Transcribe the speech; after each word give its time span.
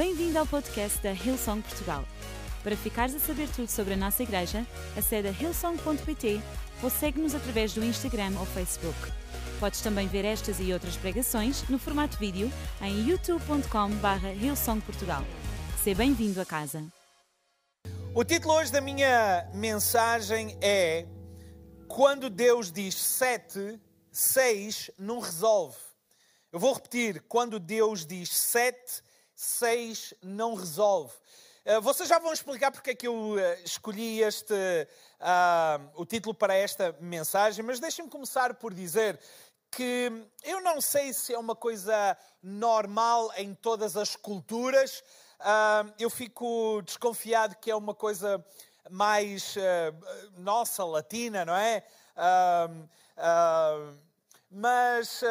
Bem-vindo 0.00 0.38
ao 0.38 0.46
podcast 0.46 0.98
da 1.02 1.12
Hillsong 1.12 1.60
Portugal. 1.60 2.06
Para 2.62 2.74
ficares 2.74 3.14
a 3.14 3.18
saber 3.18 3.46
tudo 3.50 3.68
sobre 3.68 3.92
a 3.92 3.96
nossa 3.98 4.22
igreja, 4.22 4.66
acede 4.96 5.28
a 5.28 5.30
hillsong.pt 5.30 6.40
ou 6.82 6.88
segue-nos 6.88 7.34
através 7.34 7.74
do 7.74 7.84
Instagram 7.84 8.32
ou 8.38 8.46
Facebook. 8.46 8.96
Podes 9.60 9.82
também 9.82 10.08
ver 10.08 10.24
estas 10.24 10.58
e 10.58 10.72
outras 10.72 10.96
pregações 10.96 11.68
no 11.68 11.78
formato 11.78 12.16
vídeo 12.16 12.50
em 12.80 13.10
youtube.com.br 13.10 14.26
hillsongportugal. 14.40 15.22
Seja 15.84 15.98
bem-vindo 15.98 16.40
a 16.40 16.46
casa. 16.46 16.82
O 18.14 18.24
título 18.24 18.54
hoje 18.54 18.72
da 18.72 18.80
minha 18.80 19.50
mensagem 19.52 20.56
é 20.62 21.06
Quando 21.86 22.30
Deus 22.30 22.72
diz 22.72 22.94
sete, 22.94 23.78
seis 24.10 24.90
não 24.98 25.20
resolve. 25.20 25.76
Eu 26.50 26.58
vou 26.58 26.72
repetir: 26.72 27.22
quando 27.28 27.60
Deus 27.60 28.06
diz 28.06 28.34
sete, 28.34 29.02
seis 29.40 30.12
não 30.22 30.54
resolve. 30.54 31.14
Uh, 31.64 31.80
vocês 31.80 32.06
já 32.06 32.18
vão 32.18 32.30
explicar 32.30 32.70
porque 32.70 32.90
é 32.90 32.94
que 32.94 33.08
eu 33.08 33.14
uh, 33.14 33.38
escolhi 33.64 34.22
este, 34.22 34.52
uh, 34.52 35.90
o 35.94 36.04
título 36.04 36.34
para 36.34 36.54
esta 36.54 36.94
mensagem, 37.00 37.64
mas 37.64 37.80
deixem-me 37.80 38.10
começar 38.10 38.52
por 38.54 38.74
dizer 38.74 39.18
que 39.70 40.12
eu 40.44 40.60
não 40.60 40.78
sei 40.78 41.14
se 41.14 41.32
é 41.32 41.38
uma 41.38 41.56
coisa 41.56 42.18
normal 42.42 43.32
em 43.36 43.54
todas 43.54 43.96
as 43.96 44.14
culturas. 44.14 45.02
eu 45.98 46.10
fico 46.10 46.82
desconfiado 46.82 47.56
que 47.56 47.70
é 47.70 47.76
uma 47.76 47.94
coisa 47.94 48.44
mais 48.90 49.54
nossa, 50.36 50.84
latina, 50.84 51.44
não 51.44 51.54
é? 51.54 51.84
Mas 54.50 55.22
uh, 55.22 55.26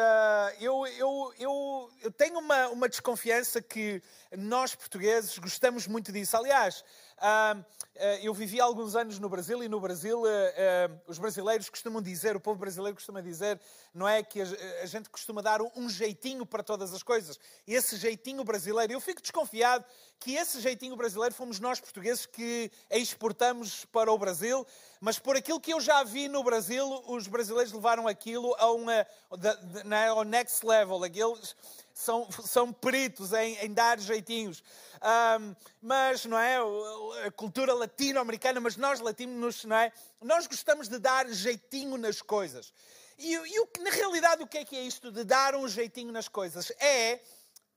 eu, 0.58 0.86
eu, 0.86 1.34
eu, 1.38 1.90
eu, 2.02 2.10
tenho 2.10 2.38
uma, 2.38 2.68
uma 2.68 2.88
desconfiança 2.88 3.60
que 3.60 4.02
nós 4.34 4.74
portugueses 4.74 5.36
gostamos 5.36 5.86
muito 5.86 6.10
disso. 6.10 6.36
Aliás, 6.38 6.82
eu 8.22 8.32
vivi 8.32 8.60
alguns 8.60 8.96
anos 8.96 9.18
no 9.18 9.28
Brasil 9.28 9.62
e 9.62 9.68
no 9.68 9.80
Brasil 9.80 10.22
os 11.06 11.18
brasileiros 11.18 11.68
costumam 11.68 12.00
dizer, 12.00 12.34
o 12.34 12.40
povo 12.40 12.58
brasileiro 12.58 12.94
costuma 12.94 13.20
dizer, 13.20 13.60
não 13.92 14.08
é 14.08 14.22
que 14.22 14.40
a, 14.40 14.86
gente 14.86 15.10
costuma 15.10 15.42
dar 15.42 15.60
um 15.76 15.88
jeitinho 15.88 16.46
para 16.46 16.62
todas 16.62 16.94
as 16.94 17.02
coisas. 17.02 17.38
Esse 17.66 17.96
jeitinho 17.96 18.42
brasileiro, 18.44 18.92
eu 18.92 19.00
fico 19.00 19.20
desconfiado 19.20 19.84
que 20.18 20.34
esse 20.34 20.60
jeitinho 20.60 20.96
brasileiro 20.96 21.34
fomos 21.34 21.60
nós 21.60 21.80
portugueses 21.80 22.26
que 22.26 22.70
exportamos 22.90 23.84
para 23.86 24.10
o 24.12 24.18
Brasil, 24.18 24.66
mas 25.00 25.18
por 25.18 25.36
aquilo 25.36 25.60
que 25.60 25.72
eu 25.72 25.80
já 25.80 26.02
vi 26.04 26.28
no 26.28 26.42
Brasil, 26.42 26.86
os 27.06 27.26
brasileiros 27.26 27.72
levaram 27.72 28.06
aquilo 28.06 28.54
a 28.58 28.70
uma, 28.70 29.06
ao 30.14 30.24
next 30.24 30.64
level. 30.64 31.02
Aqueles, 31.02 31.56
são, 32.00 32.28
são 32.30 32.72
peritos 32.72 33.32
em, 33.32 33.56
em 33.56 33.72
dar 33.72 34.00
jeitinhos. 34.00 34.62
Um, 35.02 35.54
mas, 35.82 36.24
não 36.24 36.38
é? 36.38 36.56
A 37.26 37.30
cultura 37.30 37.74
latino-americana, 37.74 38.58
mas 38.60 38.76
nós 38.76 39.00
latinos, 39.00 39.64
não 39.64 39.76
é? 39.76 39.92
Nós 40.20 40.46
gostamos 40.46 40.88
de 40.88 40.98
dar 40.98 41.28
jeitinho 41.28 41.96
nas 41.98 42.22
coisas. 42.22 42.72
E, 43.18 43.34
e 43.34 43.82
na 43.82 43.90
realidade, 43.90 44.42
o 44.42 44.46
que 44.46 44.58
é 44.58 44.64
que 44.64 44.76
é 44.76 44.82
isto 44.82 45.12
de 45.12 45.24
dar 45.24 45.54
um 45.54 45.68
jeitinho 45.68 46.10
nas 46.10 46.26
coisas? 46.26 46.70
É, 46.80 47.20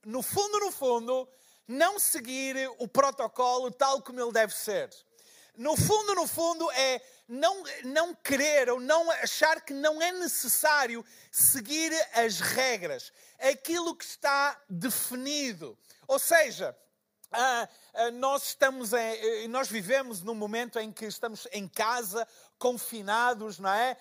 no 0.06 0.22
fundo, 0.22 0.60
no 0.60 0.72
fundo, 0.72 1.28
não 1.68 2.00
seguir 2.00 2.56
o 2.80 2.88
protocolo 2.88 3.72
tal 3.72 4.02
como 4.02 4.22
ele 4.22 4.32
deve 4.32 4.56
ser. 4.56 4.90
No 5.56 5.78
fundo, 5.78 6.16
no 6.16 6.28
fundo, 6.28 6.70
é 6.72 7.02
não, 7.28 7.64
não 7.84 8.16
querer 8.16 8.70
ou 8.70 8.80
não 8.80 9.10
achar 9.12 9.62
que 9.62 9.74
não 9.74 10.02
é 10.02 10.12
necessário 10.12 11.06
seguir 11.32 11.94
as 12.14 12.40
regras, 12.40 13.14
aquilo 13.40 13.96
que 13.96 14.04
está 14.04 14.60
definido. 14.68 15.78
Ou 16.08 16.18
seja, 16.18 16.76
ah, 17.32 17.68
ah, 17.94 18.12
nós 18.12 18.44
estamos 18.44 18.94
em, 18.94 19.48
nós 19.48 19.68
vivemos 19.68 20.22
num 20.22 20.36
momento 20.36 20.80
em 20.80 20.92
que 20.92 21.06
estamos 21.06 21.48
em 21.52 21.68
casa 21.68 22.28
confinados, 22.60 23.60
não 23.60 23.74
é? 23.74 23.98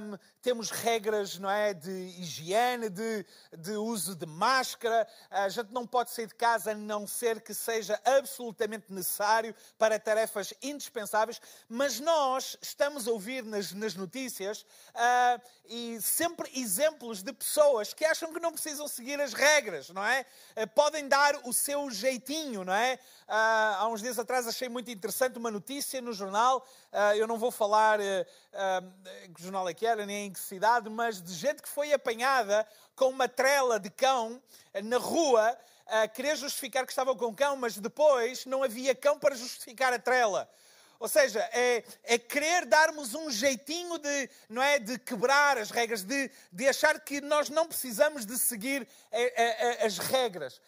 Um, 0.00 0.18
temos 0.48 0.70
regras, 0.70 1.38
não 1.38 1.50
é, 1.50 1.74
de 1.74 1.90
higiene, 1.90 2.88
de, 2.88 3.26
de 3.52 3.72
uso 3.72 4.16
de 4.16 4.24
máscara. 4.24 5.06
A 5.28 5.46
gente 5.50 5.70
não 5.74 5.86
pode 5.86 6.10
sair 6.10 6.26
de 6.26 6.34
casa 6.34 6.70
a 6.70 6.74
não 6.74 7.06
ser 7.06 7.42
que 7.42 7.52
seja 7.52 8.00
absolutamente 8.02 8.90
necessário 8.90 9.54
para 9.76 9.98
tarefas 9.98 10.54
indispensáveis. 10.62 11.38
Mas 11.68 12.00
nós 12.00 12.56
estamos 12.62 13.06
a 13.06 13.10
ouvir 13.10 13.44
nas, 13.44 13.72
nas 13.72 13.94
notícias 13.94 14.62
uh, 14.62 15.42
e 15.66 16.00
sempre 16.00 16.50
exemplos 16.58 17.22
de 17.22 17.34
pessoas 17.34 17.92
que 17.92 18.06
acham 18.06 18.32
que 18.32 18.40
não 18.40 18.50
precisam 18.50 18.88
seguir 18.88 19.20
as 19.20 19.34
regras, 19.34 19.90
não 19.90 20.02
é? 20.02 20.24
Uh, 20.56 20.66
podem 20.68 21.08
dar 21.08 21.38
o 21.44 21.52
seu 21.52 21.90
jeitinho, 21.90 22.64
não 22.64 22.72
é? 22.72 22.98
Uh, 23.28 23.32
há 23.80 23.88
uns 23.88 24.00
dias 24.00 24.18
atrás 24.18 24.46
achei 24.46 24.70
muito 24.70 24.90
interessante 24.90 25.36
uma 25.36 25.50
notícia 25.50 26.00
no 26.00 26.14
jornal. 26.14 26.66
eu 27.18 27.26
não 27.26 27.36
vou 27.36 27.50
falar 27.50 27.98
que 29.34 29.42
jornal 29.42 29.68
é 29.68 29.74
que 29.74 29.84
era, 29.84 30.06
nem 30.06 30.32
cidade, 30.38 30.88
mas 30.88 31.22
de 31.22 31.34
gente 31.34 31.62
que 31.62 31.68
foi 31.68 31.92
apanhada 31.92 32.66
com 32.94 33.08
uma 33.08 33.28
trela 33.28 33.78
de 33.78 33.90
cão 33.90 34.42
na 34.84 34.98
rua, 34.98 35.56
a 35.86 36.06
querer 36.06 36.36
justificar 36.36 36.84
que 36.84 36.92
estava 36.92 37.14
com 37.14 37.34
cão, 37.34 37.56
mas 37.56 37.78
depois 37.78 38.44
não 38.44 38.62
havia 38.62 38.94
cão 38.94 39.18
para 39.18 39.34
justificar 39.34 39.92
a 39.92 39.98
trela. 39.98 40.48
Ou 41.00 41.08
seja, 41.08 41.40
é, 41.52 41.84
é 42.02 42.18
querer 42.18 42.66
darmos 42.66 43.14
um 43.14 43.30
jeitinho 43.30 43.98
de, 43.98 44.30
não 44.48 44.60
é, 44.60 44.80
de 44.80 44.98
quebrar 44.98 45.56
as 45.56 45.70
regras, 45.70 46.02
de, 46.02 46.30
de 46.52 46.68
achar 46.68 46.98
que 47.00 47.20
nós 47.20 47.48
não 47.48 47.68
precisamos 47.68 48.26
de 48.26 48.36
seguir 48.36 48.86
a, 49.12 49.16
a, 49.16 49.84
a, 49.84 49.86
as 49.86 49.98
regras. 49.98 50.60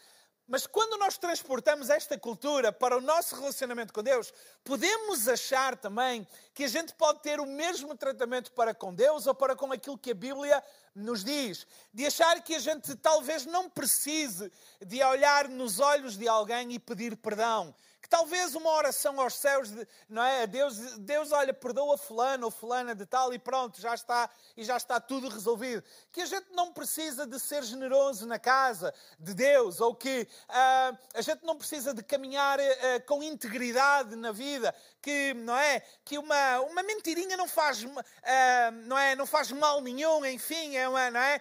Mas 0.47 0.67
quando 0.67 0.99
nós 0.99 1.17
transportamos 1.19 1.91
esta 1.91 2.19
cultura 2.19 2.73
para 2.73 2.97
o 2.97 3.01
nosso 3.01 3.37
relacionamento 3.37 3.93
com 3.93 4.03
Deus, 4.03 4.33
podemos 4.65 5.29
achar 5.29 5.77
também 5.77 6.27
que 6.61 6.65
a 6.65 6.69
gente 6.69 6.93
pode 6.93 7.21
ter 7.21 7.41
o 7.41 7.47
mesmo 7.47 7.97
tratamento 7.97 8.53
para 8.53 8.75
com 8.75 8.95
Deus 8.95 9.27
ou 9.27 9.35
para 9.35 9.57
com 9.57 9.73
aquilo 9.73 9.97
que 9.97 10.11
a 10.11 10.15
Bíblia 10.15 10.63
nos 10.95 11.25
diz. 11.25 11.67
De 11.91 12.05
achar 12.05 12.39
que 12.43 12.55
a 12.55 12.59
gente 12.59 12.95
talvez 12.97 13.47
não 13.47 13.71
precise 13.71 14.53
de 14.79 15.03
olhar 15.03 15.49
nos 15.49 15.81
olhos 15.81 16.19
de 16.19 16.29
alguém 16.29 16.75
e 16.75 16.79
pedir 16.79 17.17
perdão 17.17 17.75
talvez 18.11 18.57
uma 18.57 18.71
oração 18.71 19.21
aos 19.21 19.35
céus, 19.35 19.71
não 20.09 20.23
é? 20.23 20.45
Deus, 20.45 20.77
Deus, 20.99 21.31
olha, 21.31 21.55
perdoa 21.55 21.97
fulano 21.97 22.47
ou 22.47 22.51
fulana 22.51 22.93
de 22.93 23.07
tal 23.07 23.33
e 23.33 23.39
pronto, 23.39 23.81
já 23.81 23.95
está 23.95 24.29
e 24.57 24.65
já 24.65 24.77
está 24.77 25.01
tudo 25.01 25.29
resolvido. 25.29 25.83
Que 26.11 26.23
a 26.23 26.27
gente 26.27 26.49
não 26.51 26.73
precisa 26.73 27.25
de 27.25 27.39
ser 27.39 27.63
generoso 27.63 28.27
na 28.27 28.39
casa 28.39 28.93
de 29.19 29.33
Deus 29.33 29.81
ou 29.81 29.95
que 29.95 30.27
uh, 30.49 30.99
a 31.15 31.21
gente 31.21 31.45
não 31.45 31.57
precisa 31.57 31.95
de 31.95 32.03
caminhar 32.03 32.59
uh, 32.59 32.63
com 33.07 33.23
integridade 33.23 34.17
na 34.17 34.33
vida, 34.33 34.75
que 35.03 35.35
não 35.35 35.57
é 35.57 35.81
que 36.05 36.19
uma 36.19 36.61
uma 36.61 36.83
mentirinha 36.83 37.37
não 37.37 37.49
faz 37.49 37.83
uh, 37.83 37.91
não 38.85 38.99
é 38.99 39.17
não 39.17 39.27
faz 39.27 39.51
mal 39.51 39.81
nenhum, 39.81 40.25
enfim, 40.27 40.77
é 40.77 40.89
uma, 40.89 41.11
não 41.11 41.21
é? 41.21 41.41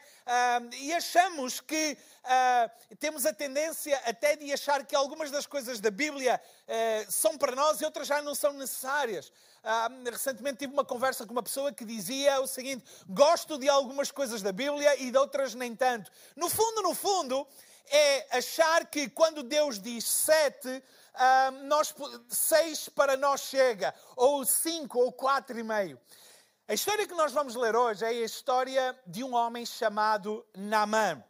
e 0.80 0.94
achamos 0.94 1.60
que 1.60 1.98
uh, 2.24 2.96
temos 2.98 3.26
a 3.26 3.34
tendência 3.34 4.00
até 4.06 4.36
de 4.36 4.52
achar 4.54 4.86
que 4.86 4.96
algumas 4.96 5.32
das 5.32 5.46
coisas 5.46 5.80
da 5.80 5.92
Bíblia 5.92 6.40
uh, 6.40 7.12
são 7.12 7.38
para 7.38 7.56
nós 7.56 7.82
e 7.82 7.86
outras 7.86 8.08
já 8.08 8.22
não 8.22 8.36
são 8.36 8.54
necessárias. 8.54 9.28
Uh, 9.28 10.10
recentemente 10.10 10.60
tive 10.60 10.74
uma 10.74 10.86
conversa 10.86 11.26
com 11.26 11.32
uma 11.32 11.44
pessoa 11.44 11.74
que 11.74 11.84
dizia 11.84 12.40
o 12.42 12.48
seguinte: 12.48 12.84
gosto 13.08 13.58
de 13.58 13.68
algumas 13.68 14.12
coisas 14.12 14.42
da 14.42 14.52
Bíblia 14.52 15.02
e 15.02 15.12
de 15.12 15.18
outras 15.18 15.54
nem 15.54 15.76
tanto. 15.76 16.12
No 16.36 16.50
fundo, 16.50 16.82
no 16.82 16.94
fundo, 16.94 17.48
é 17.90 18.38
achar 18.38 18.86
que 18.86 19.10
quando 19.10 19.44
Deus 19.44 19.80
diz 19.80 20.06
sete, 20.06 20.84
nós, 21.64 21.94
seis 22.28 22.90
para 22.90 23.18
nós 23.18 23.42
chega, 23.42 23.94
ou 24.16 24.46
cinco, 24.46 25.00
ou 25.00 25.12
quatro 25.12 25.60
e 25.60 25.64
meio. 25.64 26.00
A 26.68 26.74
história 26.74 27.08
que 27.08 27.16
nós 27.16 27.32
vamos 27.32 27.56
ler 27.56 27.76
hoje 27.76 28.06
é 28.06 28.10
a 28.10 28.14
história 28.14 28.98
de 29.06 29.24
um 29.24 29.34
homem 29.34 29.66
chamado 29.66 30.46
Naamã. 30.56 31.24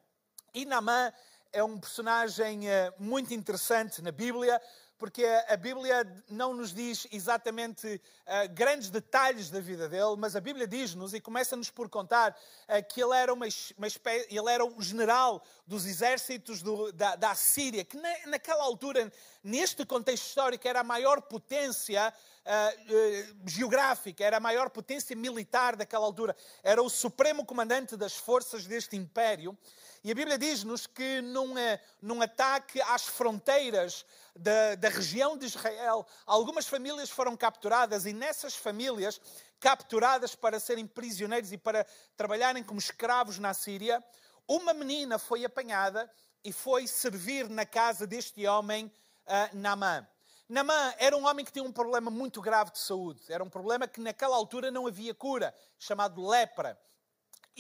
E 0.53 0.66
Naamã 0.66 1.13
é 1.51 1.63
um 1.63 1.79
personagem 1.79 2.69
eh, 2.69 2.94
muito 3.00 3.33
interessante 3.33 4.01
na 4.01 4.12
Bíblia, 4.12 4.62
porque 5.00 5.25
a 5.48 5.56
Bíblia 5.56 6.06
não 6.30 6.54
nos 6.54 6.74
diz 6.74 7.07
exatamente 7.10 7.88
uh, 7.88 8.54
grandes 8.54 8.90
detalhes 8.90 9.50
da 9.50 9.62
vida 9.62 9.88
dele, 9.88 10.16
mas 10.18 10.36
a 10.36 10.42
Bíblia 10.42 10.68
diz-nos 10.68 11.13
e 11.13 11.22
começa-nos 11.22 11.69
por 11.69 11.88
contar 11.88 12.31
uh, 12.68 12.86
que 12.86 13.01
ele 13.01 13.16
era, 13.16 13.34
uma, 13.34 13.48
uma 13.78 13.88
espécie, 13.88 14.28
ele 14.30 14.51
era 14.51 14.66
o 14.66 14.81
general 14.81 15.42
dos 15.66 15.86
exércitos 15.86 16.62
do, 16.62 16.92
da, 16.92 17.16
da 17.16 17.34
Síria, 17.34 17.86
que 17.86 17.96
na, 17.96 18.10
naquela 18.28 18.66
altura, 18.66 19.10
neste 19.42 19.86
contexto 19.86 20.28
histórico, 20.28 20.68
era 20.68 20.81
a 20.81 20.84
maior 20.84 21.22
potência 21.22 22.13
uh, 22.46 23.50
geográfica, 23.50 24.22
era 24.25 24.36
a 24.36 24.42
maior 24.42 24.69
potência 24.69 25.16
militar 25.16 25.78
daquela 25.78 26.06
altura, 26.06 26.36
era 26.62 26.84
o 26.84 26.90
supremo 26.90 27.46
comandante 27.46 27.96
das 27.96 28.18
forças 28.18 28.66
deste 28.66 28.98
império. 28.98 29.57
E 30.01 30.12
a 30.12 30.16
Bíblia 30.16 30.38
diz-nos 30.38 30.88
que 30.88 31.22
num, 31.22 31.56
num 32.01 32.22
ataque 32.22 32.81
às 32.84 33.06
fronteiras 33.06 34.06
da, 34.34 34.75
da 34.75 34.88
região 34.88 35.38
de 35.38 35.46
Israel, 35.46 36.07
algumas 36.25 36.68
famílias 36.68 37.10
foram 37.10 37.36
capturadas 37.36 38.06
e 38.06 38.13
nessas 38.13 38.56
famílias, 38.56 39.19
capturadas 39.60 40.36
para 40.36 40.57
serem 40.57 40.88
prisioneiros 40.88 41.51
e 41.51 41.57
para 41.57 41.86
trabalharem 42.16 42.63
como 42.63 42.80
escravos 42.80 43.40
na 43.40 43.54
Síria, 43.54 44.01
uma 44.48 44.74
menina 44.74 45.19
foi 45.19 45.44
apanhada 45.44 46.10
e 46.44 46.54
foi 46.54 46.88
servir 46.88 47.50
na 47.50 47.66
casa 47.66 48.07
deste 48.07 48.48
homem, 48.48 48.86
uh, 48.86 49.57
Naamã. 49.57 50.07
Naamã 50.48 50.94
era 50.98 51.16
um 51.16 51.28
homem 51.28 51.46
que 51.46 51.51
tinha 51.51 51.63
um 51.63 51.72
problema 51.72 52.10
muito 52.10 52.42
grave 52.42 52.72
de 52.72 52.80
saúde. 52.80 53.22
Era 53.28 53.44
um 53.44 53.50
problema 53.50 53.88
que 53.88 54.00
naquela 54.00 54.36
altura 54.36 54.72
não 54.72 54.88
havia 54.88 55.13
cura, 55.13 55.54
chamado 55.78 56.25
lepra. 56.25 56.80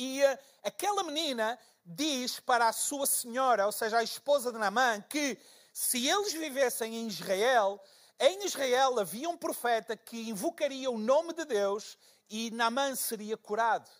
E 0.01 0.23
uh, 0.23 0.39
aquela 0.63 1.03
menina 1.03 1.59
diz 1.85 2.39
para 2.39 2.69
a 2.69 2.71
sua 2.71 3.05
senhora, 3.05 3.65
ou 3.65 3.71
seja, 3.73 3.97
a 3.97 4.03
esposa 4.03 4.49
de 4.49 4.57
Naamã, 4.57 5.01
que 5.01 5.37
se 5.73 6.07
eles 6.07 6.31
vivessem 6.31 6.95
em 6.95 7.07
Israel, 7.09 7.83
em 8.17 8.45
Israel 8.45 8.97
havia 8.97 9.27
um 9.27 9.35
profeta 9.35 9.97
que 9.97 10.29
invocaria 10.29 10.89
o 10.89 10.97
nome 10.97 11.33
de 11.33 11.43
Deus 11.43 11.97
e 12.29 12.49
Naamã 12.51 12.95
seria 12.95 13.35
curado. 13.35 13.91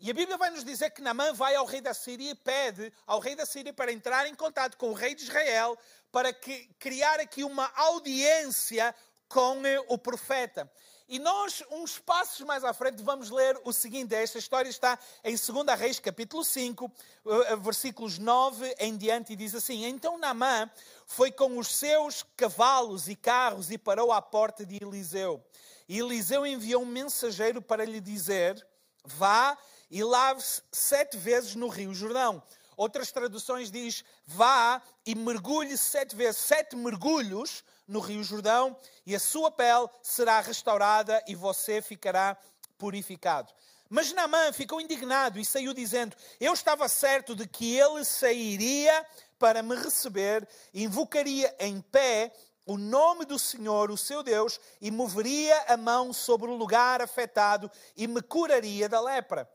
E 0.00 0.10
a 0.10 0.14
Bíblia 0.14 0.36
vai 0.36 0.50
nos 0.50 0.64
dizer 0.64 0.90
que 0.90 1.02
Naamã 1.02 1.32
vai 1.32 1.54
ao 1.54 1.66
rei 1.66 1.80
da 1.80 1.94
Síria 1.94 2.32
e 2.32 2.34
pede 2.34 2.92
ao 3.06 3.20
rei 3.20 3.36
da 3.36 3.46
Síria 3.46 3.72
para 3.72 3.92
entrar 3.92 4.26
em 4.26 4.34
contato 4.34 4.76
com 4.76 4.90
o 4.90 4.94
rei 4.94 5.14
de 5.14 5.22
Israel 5.22 5.78
para 6.10 6.32
que, 6.32 6.66
criar 6.80 7.20
aqui 7.20 7.44
uma 7.44 7.70
audiência 7.76 8.92
com 9.28 9.64
eh, 9.64 9.78
o 9.86 9.96
profeta. 9.96 10.68
E 11.08 11.18
nós, 11.18 11.64
uns 11.70 11.98
passos 11.98 12.44
mais 12.44 12.62
à 12.62 12.74
frente, 12.74 13.02
vamos 13.02 13.30
ler 13.30 13.58
o 13.64 13.72
seguinte: 13.72 14.14
esta 14.14 14.38
história 14.38 14.68
está 14.68 14.98
em 15.24 15.34
2 15.34 15.78
Reis, 15.78 15.98
capítulo 15.98 16.44
5, 16.44 16.92
eh, 17.26 17.56
versículos 17.56 18.18
9 18.18 18.76
em 18.78 18.94
diante, 18.94 19.32
e 19.32 19.36
diz 19.36 19.54
assim: 19.54 19.86
Então 19.86 20.18
Naamã 20.18 20.70
foi 21.06 21.32
com 21.32 21.56
os 21.56 21.74
seus 21.74 22.26
cavalos 22.36 23.08
e 23.08 23.16
carros 23.16 23.70
e 23.70 23.78
parou 23.78 24.12
à 24.12 24.20
porta 24.20 24.66
de 24.66 24.76
Eliseu. 24.82 25.42
E 25.88 25.98
Eliseu 25.98 26.46
enviou 26.46 26.82
um 26.82 26.86
mensageiro 26.86 27.62
para 27.62 27.86
lhe 27.86 28.02
dizer: 28.02 28.66
Vá 29.02 29.56
e 29.90 30.04
lave-se 30.04 30.60
sete 30.70 31.16
vezes 31.16 31.54
no 31.54 31.68
Rio 31.68 31.94
Jordão. 31.94 32.42
Outras 32.76 33.10
traduções 33.10 33.70
diz: 33.72 34.04
vá 34.24 34.80
e 35.04 35.14
mergulhe 35.14 35.76
sete 35.76 36.14
vezes, 36.14 36.40
sete 36.42 36.76
mergulhos 36.76 37.64
no 37.88 38.00
Rio 38.00 38.22
Jordão, 38.22 38.76
e 39.06 39.16
a 39.16 39.20
sua 39.20 39.50
pele 39.50 39.88
será 40.02 40.40
restaurada 40.40 41.24
e 41.26 41.34
você 41.34 41.80
ficará 41.80 42.36
purificado. 42.76 43.50
Mas 43.88 44.12
Naamã 44.12 44.52
ficou 44.52 44.80
indignado 44.80 45.40
e 45.40 45.44
saiu 45.44 45.72
dizendo: 45.72 46.14
Eu 46.38 46.52
estava 46.52 46.86
certo 46.88 47.34
de 47.34 47.48
que 47.48 47.74
ele 47.74 48.04
sairia 48.04 49.06
para 49.38 49.62
me 49.62 49.74
receber, 49.74 50.46
invocaria 50.74 51.54
em 51.58 51.80
pé 51.80 52.32
o 52.66 52.76
nome 52.76 53.24
do 53.24 53.38
Senhor, 53.38 53.90
o 53.90 53.96
seu 53.96 54.22
Deus, 54.22 54.60
e 54.78 54.90
moveria 54.90 55.64
a 55.68 55.76
mão 55.78 56.12
sobre 56.12 56.50
o 56.50 56.54
lugar 56.54 57.00
afetado 57.00 57.70
e 57.96 58.06
me 58.06 58.20
curaria 58.20 58.90
da 58.90 59.00
lepra. 59.00 59.48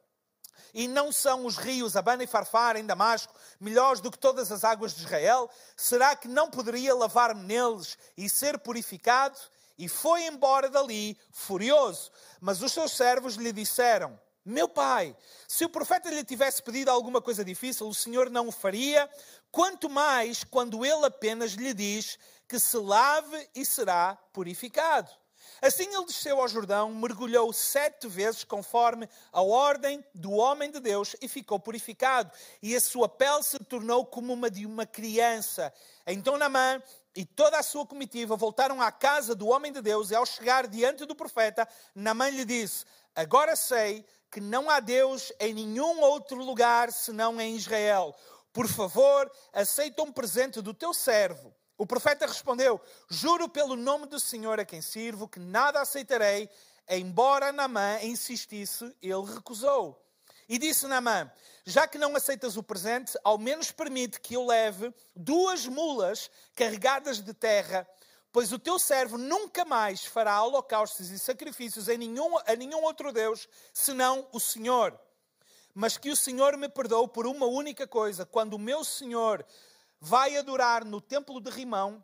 E 0.74 0.88
não 0.88 1.12
são 1.12 1.46
os 1.46 1.58
rios 1.58 1.96
Abana 1.96 2.24
e 2.24 2.28
Farfar 2.28 2.76
em 2.76 2.86
Damasco 2.86 3.34
melhores 3.60 4.02
do 4.02 4.10
que 4.10 4.18
todas 4.18 4.52
as 4.52 4.64
águas 4.64 4.96
de 4.96 5.04
Israel? 5.04 5.50
Será 5.78 6.16
que 6.16 6.28
não 6.28 6.50
poderia 6.50 6.96
lavar-me 6.96 7.44
neles 7.44 7.98
e 8.18 8.28
ser 8.28 8.58
purificado? 8.58 9.38
E 9.78 9.88
foi 9.88 10.26
embora 10.26 10.70
dali, 10.70 11.18
furioso. 11.32 12.12
Mas 12.40 12.62
os 12.62 12.72
seus 12.72 12.92
servos 12.92 13.36
lhe 13.36 13.52
disseram: 13.52 14.20
Meu 14.44 14.68
pai, 14.68 15.16
se 15.48 15.66
o 15.66 15.70
profeta 15.70 16.10
lhe 16.10 16.24
tivesse 16.24 16.62
pedido 16.64 16.90
alguma 16.90 17.22
coisa 17.22 17.46
difícil, 17.46 17.88
o 17.88 17.94
Senhor 17.94 18.30
não 18.30 18.48
o 18.48 18.52
faria, 18.52 19.10
quanto 19.52 19.90
mais 19.90 20.44
quando 20.44 20.84
ele 20.84 21.06
apenas 21.06 21.54
lhe 21.54 21.74
diz 21.74 22.18
que 22.48 22.60
se 22.60 22.78
lave 22.78 23.50
e 23.56 23.66
será 23.66 24.18
purificado. 24.32 25.10
Assim 25.62 25.94
ele 25.94 26.06
desceu 26.06 26.40
ao 26.42 26.48
Jordão, 26.48 26.94
mergulhou 26.94 27.52
sete 27.54 28.08
vezes 28.08 28.44
conforme 28.44 29.08
a 29.32 29.42
ordem 29.42 30.04
do 30.14 30.32
homem 30.32 30.70
de 30.70 30.80
Deus 30.80 31.16
e 31.22 31.28
ficou 31.28 31.60
purificado. 31.60 32.32
E 32.62 32.76
a 32.76 32.82
sua 32.82 33.08
pele 33.08 33.44
se 33.44 33.58
tornou 33.60 34.06
como 34.06 34.34
uma 34.34 34.50
de 34.50 34.66
uma 34.66 34.86
criança. 34.86 35.74
Então 36.06 36.38
Namã 36.38 36.82
e 37.16 37.26
toda 37.26 37.58
a 37.58 37.64
sua 37.64 37.86
comitiva 37.86 38.36
voltaram 38.36 38.82
à 38.82 38.92
casa 38.92 39.34
do 39.34 39.48
homem 39.48 39.72
de 39.72 39.82
Deus 39.82 40.12
e 40.12 40.16
ao 40.16 40.26
chegar 40.26 40.68
diante 40.68 41.06
do 41.06 41.16
profeta, 41.16 41.68
Namã 41.96 42.30
lhe 42.30 42.44
disse: 42.44 42.86
Agora 43.16 43.56
sei 43.56 44.06
que 44.32 44.42
não 44.42 44.70
há 44.70 44.80
Deus 44.80 45.32
em 45.40 45.54
nenhum 45.54 46.02
outro 46.02 46.38
lugar 46.38 46.92
senão 46.92 47.40
em 47.40 47.56
Israel. 47.56 48.16
Por 48.52 48.68
favor, 48.68 49.32
aceita 49.52 50.04
um 50.04 50.12
presente 50.12 50.62
do 50.62 50.74
teu 50.74 50.94
servo 50.94 51.54
o 51.78 51.86
profeta 51.86 52.26
respondeu: 52.28 52.80
Juro 53.10 53.50
pelo 53.50 53.76
nome 53.76 54.06
do 54.06 54.20
Senhor 54.20 54.60
a 54.60 54.66
quem 54.66 54.82
sirvo 54.82 55.28
que 55.28 55.40
nada 55.40 55.82
aceitarei. 55.82 56.50
Embora 56.88 57.52
Naamã 57.52 58.00
insistisse, 58.02 58.94
ele 59.02 59.24
recusou. 59.34 60.00
E 60.48 60.58
disse 60.58 60.88
Naamã: 60.88 61.32
Já 61.66 61.88
que 61.88 61.98
não 61.98 62.16
aceitas 62.16 62.58
o 62.58 62.64
presente, 62.64 63.18
ao 63.24 63.38
menos 63.38 63.72
permite 63.72 64.20
que 64.20 64.36
eu 64.36 64.46
leve 64.46 64.94
duas 65.16 65.66
mulas 65.66 66.30
carregadas 66.56 67.22
de 67.22 67.34
terra, 67.34 67.88
pois 68.32 68.52
o 68.52 68.60
teu 68.60 68.78
servo 68.78 69.18
nunca 69.18 69.64
mais 69.66 70.06
fará 70.06 70.42
holocaustos 70.44 71.10
e 71.10 71.18
sacrifícios 71.18 71.88
a 71.90 71.98
nenhum, 71.98 72.38
a 72.46 72.56
nenhum 72.56 72.84
outro 72.84 73.12
Deus, 73.12 73.48
senão 73.74 74.28
o 74.32 74.40
Senhor. 74.40 75.00
Mas 75.74 75.98
que 75.98 76.12
o 76.12 76.16
Senhor 76.16 76.56
me 76.56 76.70
perdoe 76.70 77.08
por 77.08 77.26
uma 77.26 77.46
única 77.46 77.88
coisa: 77.88 78.26
quando 78.26 78.54
o 78.54 78.60
meu 78.60 78.84
Senhor 78.84 79.44
vai 80.06 80.36
adorar 80.36 80.84
no 80.84 81.00
templo 81.00 81.40
de 81.40 81.50
Rimão, 81.50 82.04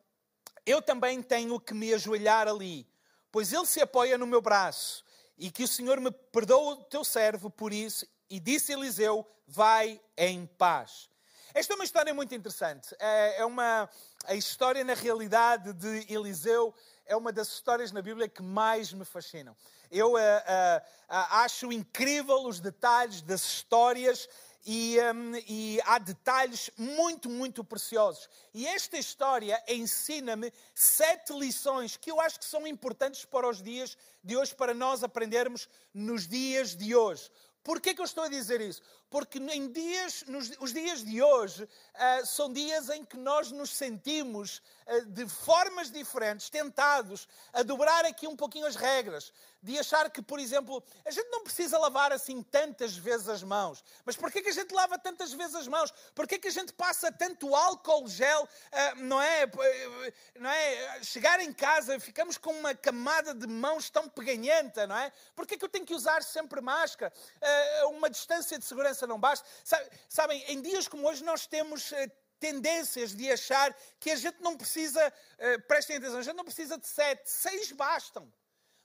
eu 0.66 0.82
também 0.82 1.22
tenho 1.22 1.60
que 1.60 1.74
me 1.74 1.94
ajoelhar 1.94 2.48
ali, 2.48 2.88
pois 3.30 3.52
ele 3.52 3.66
se 3.66 3.82
apoia 3.82 4.18
no 4.18 4.26
meu 4.26 4.42
braço, 4.42 5.04
e 5.38 5.52
que 5.52 5.66
o 5.66 5.68
Senhor 5.68 6.00
me 6.00 6.10
perdoe 6.10 6.76
o 6.76 6.84
teu 6.86 7.04
servo 7.04 7.50
por 7.50 7.74
isso. 7.74 8.08
E 8.30 8.40
disse 8.40 8.72
Eliseu: 8.72 9.30
Vai 9.46 10.00
em 10.18 10.46
paz. 10.46 11.10
Esta 11.54 11.74
é 11.74 11.76
uma 11.76 11.84
história 11.84 12.14
muito 12.14 12.34
interessante. 12.34 12.96
É, 13.00 13.42
é 13.42 13.46
uma 13.46 13.90
a 14.26 14.34
história 14.34 14.84
na 14.84 14.94
realidade 14.94 15.74
de 15.74 16.06
Eliseu 16.08 16.74
é 17.06 17.18
uma 17.18 17.34
das 17.34 17.50
histórias 17.50 17.92
na 17.92 18.02
Bíblia 18.02 18.30
que 18.30 18.42
mais 18.42 18.94
me 18.94 19.04
fascinam. 19.04 19.58
Eu 19.92 20.14
uh, 20.14 20.16
uh, 20.16 20.20
uh, 20.20 21.28
acho 21.32 21.72
incrível 21.72 22.46
os 22.46 22.60
detalhes 22.60 23.22
das 23.22 23.44
histórias 23.44 24.30
e, 24.66 24.98
um, 25.14 25.36
e, 25.48 25.80
há 25.86 25.98
detalhes 25.98 26.70
muito, 26.78 27.30
muito 27.30 27.64
preciosos. 27.64 28.30
E 28.54 28.68
esta 28.68 28.98
história 28.98 29.62
ensina-me 29.68 30.52
sete 30.76 31.34
lições 31.34 31.98
que 31.98 32.12
eu 32.12 32.20
acho 32.20 32.40
que 32.40 32.46
são 32.46 32.68
importantes 32.68 33.26
para 33.26 33.48
os 33.48 33.62
dias 33.62 33.98
de 34.24 34.36
hoje, 34.36 34.54
para 34.54 34.74
nós 34.74 35.04
aprendermos 35.04 35.68
nos 35.94 36.28
dias 36.28 36.76
de 36.76 36.96
hoje. 36.96 37.32
Por 37.64 37.80
que, 37.82 37.94
que 37.94 38.02
eu 38.02 38.06
estou 38.06 38.24
a 38.24 38.30
dizer 38.30 38.62
isso? 38.62 38.82
Porque 39.10 39.40
em 39.40 39.72
dias, 39.72 40.24
nos, 40.28 40.52
os 40.60 40.72
dias 40.72 41.04
de 41.04 41.22
hoje 41.22 41.64
uh, 41.64 42.26
são 42.26 42.52
dias 42.54 42.90
em 42.90 43.04
que 43.04 43.18
nós 43.18 43.52
nos 43.52 43.72
sentimos 43.72 44.62
uh, 44.86 45.06
de 45.08 45.28
formas 45.28 45.90
diferentes, 45.90 46.50
tentados 46.50 47.28
a 47.52 47.64
dobrar 47.64 48.06
aqui 48.06 48.28
um 48.28 48.36
pouquinho 48.36 48.68
as 48.68 48.76
regras, 48.76 49.34
de 49.62 49.78
achar 49.80 50.10
que, 50.10 50.22
por 50.22 50.40
exemplo, 50.40 50.84
a 51.04 51.12
gente 51.12 51.28
não 51.30 51.44
precisa 51.44 51.78
lavar 51.78 52.14
assim 52.14 52.42
tantas 52.44 52.96
vezes 52.96 53.28
as 53.28 53.44
mãos. 53.44 53.84
Mas 54.06 54.16
por 54.16 54.32
que, 54.32 54.48
a 54.48 54.54
gente 54.54 54.74
lava 54.74 54.98
tantas 54.98 55.34
vezes 55.34 55.56
as 55.56 55.68
mãos? 55.68 55.92
Por 56.14 56.28
que, 56.28 56.48
a 56.48 56.52
gente 56.52 56.72
passa 56.72 57.12
tanto 57.12 57.56
álcool 57.56 58.08
gel, 58.08 58.44
uh, 58.44 59.04
não 59.04 59.20
é? 59.20 59.46
Não 60.40 60.50
é? 60.50 61.04
Chegar 61.04 61.40
em 61.40 61.52
casa, 61.52 62.00
ficamos 62.00 62.38
com 62.38 62.52
uma 62.52 62.76
camada 62.76 63.34
de 63.34 63.48
mãos 63.48 63.90
tão 63.90 64.08
peganhenta, 64.08 64.86
não 64.86 64.96
é? 64.96 65.12
Por 65.36 65.48
que, 65.48 65.58
que 65.58 65.66
eu 65.66 65.70
tenho 65.70 65.86
que 65.86 65.96
usar 65.96 66.22
sempre 66.22 66.62
máscara? 66.62 67.12
uma 67.90 68.10
distância 68.10 68.58
de 68.58 68.66
segurança 68.66 68.99
não 69.08 69.20
basta. 69.20 69.48
Sabem, 70.08 70.44
em 70.48 70.62
dias 70.62 70.88
como 70.88 71.08
hoje 71.08 71.24
nós 71.24 71.46
temos 71.48 71.92
eh, 71.92 72.08
tendências 72.40 73.16
de 73.16 73.32
achar 73.32 73.76
que 74.00 74.12
a 74.12 74.16
gente 74.16 74.42
não 74.42 74.56
precisa, 74.56 75.14
eh, 75.38 75.58
prestem 75.60 75.98
atenção, 75.98 76.20
a 76.20 76.24
gente 76.24 76.36
não 76.36 76.46
precisa 76.46 76.78
de 76.78 76.88
sete, 76.88 77.30
seis 77.30 77.72
bastam. 77.72 78.32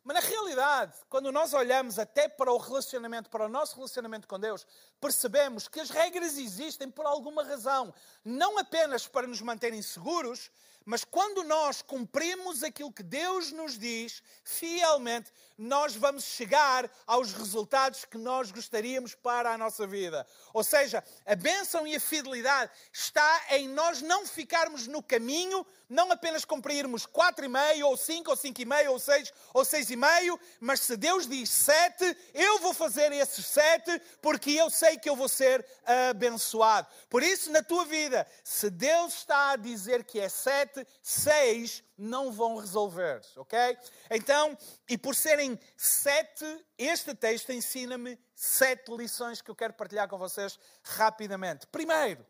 Mas 0.04 0.16
na 0.16 0.28
realidade, 0.28 0.92
quando 1.08 1.32
nós 1.32 1.54
olhamos 1.54 1.98
até 1.98 2.28
para 2.28 2.52
o 2.52 2.58
relacionamento, 2.58 3.30
para 3.30 3.46
o 3.46 3.48
nosso 3.48 3.76
relacionamento 3.76 4.28
com 4.28 4.38
Deus, 4.38 4.66
percebemos 5.00 5.66
que 5.66 5.80
as 5.80 5.88
regras 5.88 6.36
existem 6.36 6.90
por 6.90 7.06
alguma 7.06 7.42
razão. 7.42 7.92
Não 8.22 8.58
apenas 8.58 9.08
para 9.08 9.26
nos 9.26 9.40
manterem 9.40 9.80
seguros, 9.80 10.50
mas 10.84 11.04
quando 11.04 11.42
nós 11.44 11.80
cumprimos 11.80 12.62
aquilo 12.62 12.92
que 12.92 13.02
Deus 13.02 13.50
nos 13.52 13.78
diz 13.78 14.22
fielmente, 14.44 15.32
nós 15.56 15.94
vamos 15.94 16.24
chegar 16.24 16.90
aos 17.06 17.32
resultados 17.32 18.04
que 18.04 18.18
nós 18.18 18.50
gostaríamos 18.50 19.14
para 19.14 19.52
a 19.52 19.58
nossa 19.58 19.86
vida. 19.86 20.26
Ou 20.52 20.62
seja, 20.62 21.02
a 21.24 21.34
bênção 21.34 21.86
e 21.86 21.96
a 21.96 22.00
fidelidade 22.00 22.70
está 22.92 23.46
em 23.50 23.68
nós 23.68 24.02
não 24.02 24.26
ficarmos 24.26 24.86
no 24.86 25.02
caminho, 25.02 25.64
não 25.94 26.10
apenas 26.10 26.44
cumprirmos 26.44 27.06
quatro 27.06 27.44
e 27.44 27.48
meio, 27.48 27.86
ou 27.86 27.96
cinco, 27.96 28.30
ou 28.30 28.36
cinco 28.36 28.60
e 28.60 28.64
meio, 28.64 28.92
ou 28.92 28.98
seis, 28.98 29.32
ou 29.52 29.64
seis 29.64 29.90
e 29.90 29.96
meio, 29.96 30.38
mas 30.60 30.80
se 30.80 30.96
Deus 30.96 31.26
diz 31.26 31.48
sete, 31.50 32.16
eu 32.34 32.58
vou 32.58 32.74
fazer 32.74 33.12
esses 33.12 33.46
sete, 33.46 34.00
porque 34.20 34.50
eu 34.50 34.68
sei 34.68 34.98
que 34.98 35.08
eu 35.08 35.16
vou 35.16 35.28
ser 35.28 35.64
abençoado. 36.10 36.88
Por 37.08 37.22
isso, 37.22 37.50
na 37.50 37.62
tua 37.62 37.84
vida, 37.84 38.26
se 38.42 38.68
Deus 38.70 39.14
está 39.14 39.52
a 39.52 39.56
dizer 39.56 40.04
que 40.04 40.20
é 40.20 40.28
sete, 40.28 40.64
sete, 40.74 40.86
seis 41.02 41.82
não 41.96 42.32
vão 42.32 42.56
resolver, 42.56 43.20
ok? 43.36 43.78
Então, 44.10 44.56
e 44.88 44.98
por 44.98 45.14
serem 45.14 45.58
sete, 45.76 46.44
este 46.76 47.14
texto 47.14 47.52
ensina-me 47.52 48.18
sete 48.34 48.90
lições 48.92 49.40
que 49.40 49.50
eu 49.50 49.54
quero 49.54 49.74
partilhar 49.74 50.08
com 50.08 50.18
vocês 50.18 50.58
rapidamente. 50.82 51.66
Primeiro, 51.66 52.24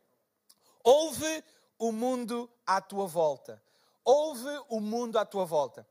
Ouve 0.86 1.42
o 1.88 1.92
mundo 1.92 2.50
à 2.66 2.80
tua 2.80 3.06
volta. 3.06 3.62
Ouve 4.02 4.48
o 4.70 4.80
mundo 4.80 5.18
à 5.18 5.24
tua 5.26 5.44
volta. 5.44 5.86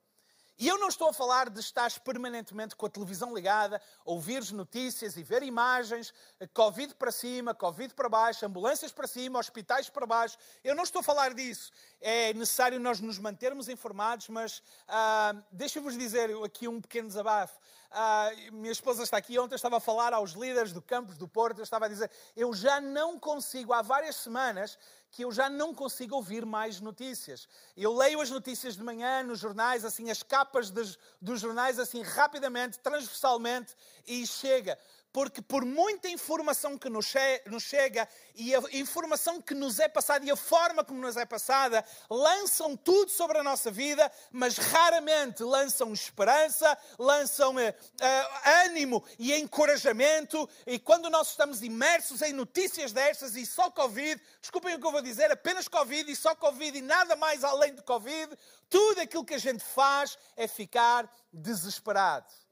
E 0.57 0.67
eu 0.67 0.79
não 0.79 0.87
estou 0.87 1.09
a 1.09 1.13
falar 1.13 1.49
de 1.49 1.59
estar 1.59 1.91
permanentemente 1.99 2.75
com 2.75 2.85
a 2.85 2.89
televisão 2.89 3.33
ligada, 3.33 3.79
ouvir 4.03 4.43
notícias 4.51 5.17
e 5.17 5.23
ver 5.23 5.43
imagens, 5.43 6.11
Covid 6.53 6.95
para 6.95 7.11
cima, 7.11 7.53
Covid 7.53 7.93
para 7.93 8.09
baixo, 8.09 8.45
ambulâncias 8.45 8.91
para 8.91 9.05
cima, 9.05 9.37
hospitais 9.37 9.89
para 9.89 10.05
baixo. 10.07 10.37
Eu 10.63 10.75
não 10.75 10.83
estou 10.83 11.01
a 11.01 11.03
falar 11.03 11.33
disso. 11.33 11.71
É 12.01 12.33
necessário 12.33 12.79
nós 12.79 12.99
nos 12.99 13.19
mantermos 13.19 13.69
informados, 13.69 14.29
mas 14.29 14.63
ah, 14.87 15.35
deixa-vos 15.51 15.97
dizer 15.97 16.29
aqui 16.43 16.67
um 16.67 16.81
pequeno 16.81 17.07
desabafo. 17.07 17.59
Ah, 17.95 18.31
minha 18.51 18.71
esposa 18.71 19.03
está 19.03 19.17
aqui. 19.17 19.37
Ontem 19.37 19.53
estava 19.53 19.77
a 19.77 19.79
falar 19.79 20.13
aos 20.13 20.31
líderes 20.31 20.73
do 20.73 20.81
campus 20.81 21.15
do 21.15 21.27
Porto. 21.27 21.59
Eu 21.59 21.63
estava 21.63 21.85
a 21.85 21.87
dizer: 21.87 22.09
eu 22.35 22.51
já 22.53 22.81
não 22.81 23.19
consigo, 23.19 23.71
há 23.71 23.83
várias 23.83 24.15
semanas, 24.15 24.79
que 25.11 25.23
eu 25.23 25.31
já 25.31 25.47
não 25.47 25.75
consigo 25.75 26.15
ouvir 26.15 26.43
mais 26.43 26.81
notícias. 26.81 27.47
Eu 27.77 27.93
leio 27.93 28.19
as 28.19 28.31
notícias 28.31 28.75
de 28.75 28.83
manhã 28.83 29.21
nos 29.21 29.39
jornais, 29.39 29.85
assim, 29.85 30.09
as 30.09 30.23
capas 30.23 30.71
dos, 30.71 30.97
dos 31.21 31.39
jornais, 31.39 31.77
assim, 31.77 32.01
rapidamente, 32.01 32.79
transversalmente, 32.79 33.75
e 34.07 34.25
chega 34.25 34.77
porque 35.13 35.43
por 35.43 35.63
muita 35.63 36.09
informação 36.09 36.75
que 36.75 36.89
nos, 36.89 37.05
chega 37.05 38.09
e 38.33 38.55
a 38.55 38.61
informação 38.71 39.39
que 39.39 39.53
nos 39.53 39.79
é 39.79 39.87
passada 39.87 40.25
e 40.25 40.31
a 40.31 40.35
forma 40.35 40.83
como 40.83 40.99
nos 40.99 41.15
é 41.15 41.23
passada, 41.23 41.85
lançam 42.09 42.75
tudo 42.75 43.11
sobre 43.11 43.37
a 43.37 43.43
nossa 43.43 43.69
vida, 43.69 44.11
mas 44.31 44.57
raramente 44.57 45.43
lançam 45.43 45.93
esperança, 45.93 46.75
lançam 46.97 47.55
uh, 47.55 48.49
ânimo 48.65 49.03
e 49.19 49.31
encorajamento. 49.35 50.49
E 50.65 50.79
quando 50.79 51.11
nós 51.11 51.29
estamos 51.29 51.61
imersos 51.61 52.23
em 52.23 52.33
notícias 52.33 52.91
destas 52.91 53.35
e 53.35 53.45
só 53.45 53.69
Covid, 53.69 54.19
desculpem 54.41 54.73
o 54.73 54.79
que 54.79 54.87
eu 54.87 54.91
vou 54.91 55.01
dizer, 55.01 55.31
apenas 55.31 55.67
Covid 55.67 56.11
e 56.11 56.15
só 56.15 56.33
Covid 56.33 56.75
e 56.75 56.81
nada 56.81 57.15
mais 57.15 57.43
além 57.43 57.75
de 57.75 57.83
Covid, 57.83 58.35
tudo 58.67 59.01
aquilo 59.01 59.23
que 59.23 59.35
a 59.35 59.39
gente 59.39 59.63
faz 59.63 60.17
é 60.35 60.47
ficar 60.47 61.07
desesperado. 61.31 62.42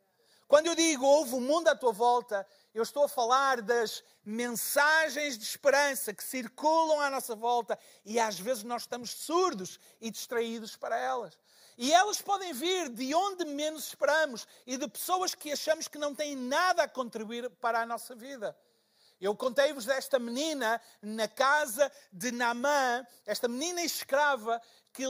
Quando 0.51 0.67
eu 0.67 0.75
digo 0.75 1.05
houve 1.05 1.33
o 1.35 1.39
mundo 1.39 1.69
à 1.69 1.75
tua 1.77 1.93
volta, 1.93 2.45
eu 2.73 2.83
estou 2.83 3.05
a 3.05 3.07
falar 3.07 3.61
das 3.61 4.03
mensagens 4.25 5.37
de 5.37 5.45
esperança 5.45 6.13
que 6.13 6.21
circulam 6.21 6.99
à 6.99 7.09
nossa 7.09 7.33
volta 7.33 7.79
e 8.03 8.19
às 8.19 8.37
vezes 8.37 8.61
nós 8.63 8.81
estamos 8.81 9.11
surdos 9.11 9.79
e 10.01 10.11
distraídos 10.11 10.75
para 10.75 10.97
elas. 10.97 11.39
E 11.77 11.93
elas 11.93 12.21
podem 12.21 12.51
vir 12.51 12.89
de 12.89 13.15
onde 13.15 13.45
menos 13.45 13.87
esperamos 13.87 14.45
e 14.67 14.75
de 14.75 14.89
pessoas 14.89 15.33
que 15.33 15.53
achamos 15.53 15.87
que 15.87 15.97
não 15.97 16.13
têm 16.13 16.35
nada 16.35 16.83
a 16.83 16.89
contribuir 16.89 17.49
para 17.49 17.79
a 17.79 17.85
nossa 17.85 18.13
vida. 18.13 18.53
Eu 19.21 19.33
contei-vos 19.33 19.85
desta 19.85 20.19
menina 20.19 20.81
na 21.01 21.29
casa 21.29 21.89
de 22.11 22.29
Naamã, 22.29 23.07
esta 23.25 23.47
menina 23.47 23.81
escrava 23.83 24.61
que 24.91 25.05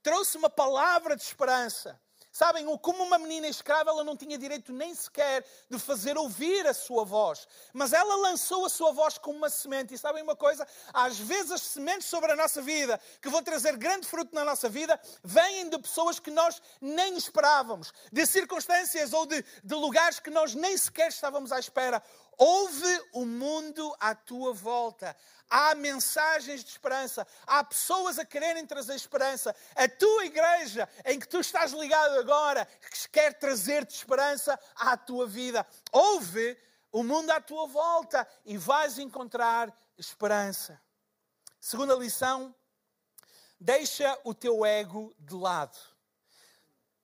trouxe 0.00 0.36
uma 0.36 0.48
palavra 0.48 1.16
de 1.16 1.24
esperança. 1.24 2.00
Sabem, 2.32 2.64
como 2.78 3.02
uma 3.02 3.18
menina 3.18 3.48
escrava, 3.48 3.90
ela 3.90 4.04
não 4.04 4.16
tinha 4.16 4.38
direito 4.38 4.72
nem 4.72 4.94
sequer 4.94 5.44
de 5.68 5.78
fazer 5.78 6.16
ouvir 6.16 6.64
a 6.66 6.72
sua 6.72 7.04
voz. 7.04 7.46
Mas 7.72 7.92
ela 7.92 8.14
lançou 8.16 8.64
a 8.64 8.68
sua 8.68 8.92
voz 8.92 9.18
como 9.18 9.36
uma 9.36 9.50
semente. 9.50 9.94
E 9.94 9.98
sabem 9.98 10.22
uma 10.22 10.36
coisa? 10.36 10.66
Às 10.92 11.18
vezes 11.18 11.50
as 11.50 11.62
sementes 11.62 12.06
sobre 12.06 12.30
a 12.30 12.36
nossa 12.36 12.62
vida, 12.62 13.00
que 13.20 13.28
vão 13.28 13.42
trazer 13.42 13.76
grande 13.76 14.06
fruto 14.06 14.32
na 14.32 14.44
nossa 14.44 14.68
vida, 14.68 15.00
vêm 15.24 15.68
de 15.68 15.78
pessoas 15.78 16.20
que 16.20 16.30
nós 16.30 16.62
nem 16.80 17.16
esperávamos, 17.16 17.92
de 18.12 18.24
circunstâncias 18.24 19.12
ou 19.12 19.26
de, 19.26 19.44
de 19.64 19.74
lugares 19.74 20.20
que 20.20 20.30
nós 20.30 20.54
nem 20.54 20.76
sequer 20.76 21.08
estávamos 21.08 21.50
à 21.50 21.58
espera. 21.58 22.00
Ouve 22.42 23.02
o 23.12 23.26
mundo 23.26 23.94
à 24.00 24.14
tua 24.14 24.54
volta. 24.54 25.14
Há 25.50 25.74
mensagens 25.74 26.64
de 26.64 26.70
esperança. 26.70 27.26
Há 27.46 27.62
pessoas 27.62 28.18
a 28.18 28.24
quererem 28.24 28.64
trazer 28.64 28.94
esperança. 28.94 29.54
A 29.76 29.86
tua 29.86 30.24
igreja, 30.24 30.88
em 31.04 31.20
que 31.20 31.28
tu 31.28 31.38
estás 31.38 31.72
ligado 31.72 32.18
agora, 32.18 32.66
quer 33.12 33.34
trazer-te 33.34 33.94
esperança 33.94 34.58
à 34.74 34.96
tua 34.96 35.26
vida. 35.26 35.66
Ouve 35.92 36.56
o 36.90 37.02
mundo 37.02 37.28
à 37.28 37.42
tua 37.42 37.66
volta 37.66 38.26
e 38.46 38.56
vais 38.56 38.98
encontrar 38.98 39.70
esperança. 39.98 40.80
Segunda 41.60 41.94
lição: 41.94 42.54
deixa 43.60 44.18
o 44.24 44.32
teu 44.32 44.64
ego 44.64 45.14
de 45.18 45.34
lado. 45.34 45.78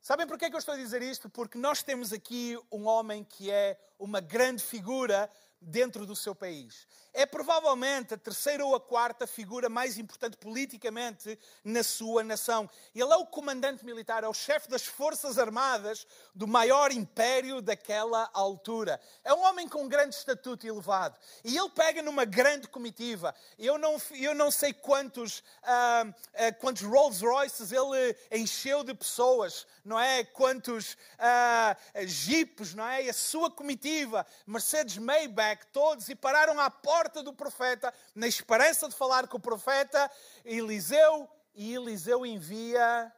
Sabem 0.06 0.24
é 0.44 0.48
que 0.48 0.54
eu 0.54 0.60
estou 0.60 0.74
a 0.74 0.76
dizer 0.76 1.02
isto? 1.02 1.28
Porque 1.28 1.58
nós 1.58 1.82
temos 1.82 2.12
aqui 2.12 2.56
um 2.70 2.86
homem 2.86 3.24
que 3.24 3.50
é 3.50 3.76
uma 3.98 4.20
grande 4.20 4.62
figura 4.62 5.28
dentro 5.60 6.06
do 6.06 6.14
seu 6.14 6.32
país 6.32 6.86
é 7.16 7.24
provavelmente 7.24 8.12
a 8.12 8.18
terceira 8.18 8.62
ou 8.62 8.74
a 8.74 8.80
quarta 8.80 9.26
figura 9.26 9.70
mais 9.70 9.96
importante 9.96 10.36
politicamente 10.36 11.38
na 11.64 11.82
sua 11.82 12.22
nação. 12.22 12.68
Ele 12.94 13.10
é 13.10 13.16
o 13.16 13.24
comandante 13.24 13.86
militar, 13.86 14.22
é 14.22 14.28
o 14.28 14.34
chefe 14.34 14.68
das 14.68 14.84
forças 14.84 15.38
armadas 15.38 16.06
do 16.34 16.46
maior 16.46 16.92
império 16.92 17.62
daquela 17.62 18.28
altura. 18.34 19.00
É 19.24 19.32
um 19.32 19.42
homem 19.44 19.66
com 19.66 19.88
grande 19.88 20.14
estatuto 20.14 20.66
elevado. 20.66 21.16
E 21.42 21.56
ele 21.56 21.70
pega 21.70 22.02
numa 22.02 22.26
grande 22.26 22.68
comitiva. 22.68 23.34
Eu 23.58 23.78
não, 23.78 23.96
eu 24.10 24.34
não 24.34 24.50
sei 24.50 24.74
quantos, 24.74 25.38
uh, 25.38 26.10
uh, 26.10 26.54
quantos 26.60 26.82
Rolls 26.82 27.24
Royces 27.24 27.72
ele 27.72 28.14
encheu 28.30 28.84
de 28.84 28.92
pessoas, 28.92 29.66
não 29.82 29.98
é? 29.98 30.22
Quantos 30.22 30.92
uh, 30.92 32.06
jeeps, 32.06 32.74
não 32.74 32.86
é? 32.86 33.08
A 33.08 33.14
sua 33.14 33.50
comitiva, 33.50 34.26
Mercedes 34.46 34.98
Maybach, 34.98 35.64
todos, 35.72 36.10
e 36.10 36.14
pararam 36.14 36.60
à 36.60 36.70
porta 36.70 37.05
porta 37.06 37.22
do 37.22 37.32
profeta, 37.32 37.94
na 38.14 38.26
esperança 38.26 38.88
de 38.88 38.96
falar 38.96 39.28
com 39.28 39.36
o 39.36 39.40
profeta 39.40 40.10
Eliseu, 40.44 41.28
e 41.54 41.74
Eliseu 41.74 42.26
envia 42.26 43.12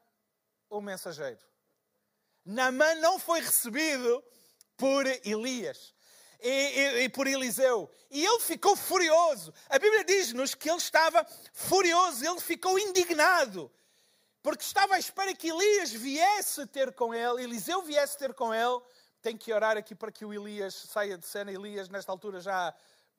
o 0.68 0.80
mensageiro. 0.80 1.40
Namã 2.44 2.94
não 2.96 3.18
foi 3.18 3.40
recebido 3.40 4.22
por 4.76 5.06
Elias. 5.24 5.94
E, 6.40 6.48
e, 6.48 7.04
e, 7.04 7.08
por 7.08 7.26
Eliseu. 7.26 7.90
E 8.10 8.24
ele 8.24 8.40
ficou 8.40 8.76
furioso. 8.76 9.52
A 9.68 9.78
Bíblia 9.78 10.04
diz-nos 10.04 10.54
que 10.54 10.68
ele 10.68 10.78
estava 10.78 11.26
furioso, 11.52 12.24
ele 12.24 12.40
ficou 12.40 12.78
indignado, 12.78 13.72
porque 14.40 14.62
estava 14.62 14.94
à 14.94 14.98
espera 14.98 15.34
que 15.34 15.48
Elias 15.48 15.90
viesse 15.90 16.64
ter 16.66 16.92
com 16.92 17.12
ele, 17.12 17.42
Eliseu 17.42 17.82
viesse 17.82 18.16
ter 18.18 18.34
com 18.34 18.54
ele. 18.54 18.80
Tem 19.20 19.36
que 19.36 19.52
orar 19.52 19.76
aqui 19.76 19.96
para 19.96 20.12
que 20.12 20.24
o 20.24 20.32
Elias 20.32 20.74
saia 20.74 21.18
de 21.18 21.26
cena. 21.26 21.50
Elias, 21.50 21.88
nesta 21.88 22.12
altura, 22.12 22.40
já 22.40 22.72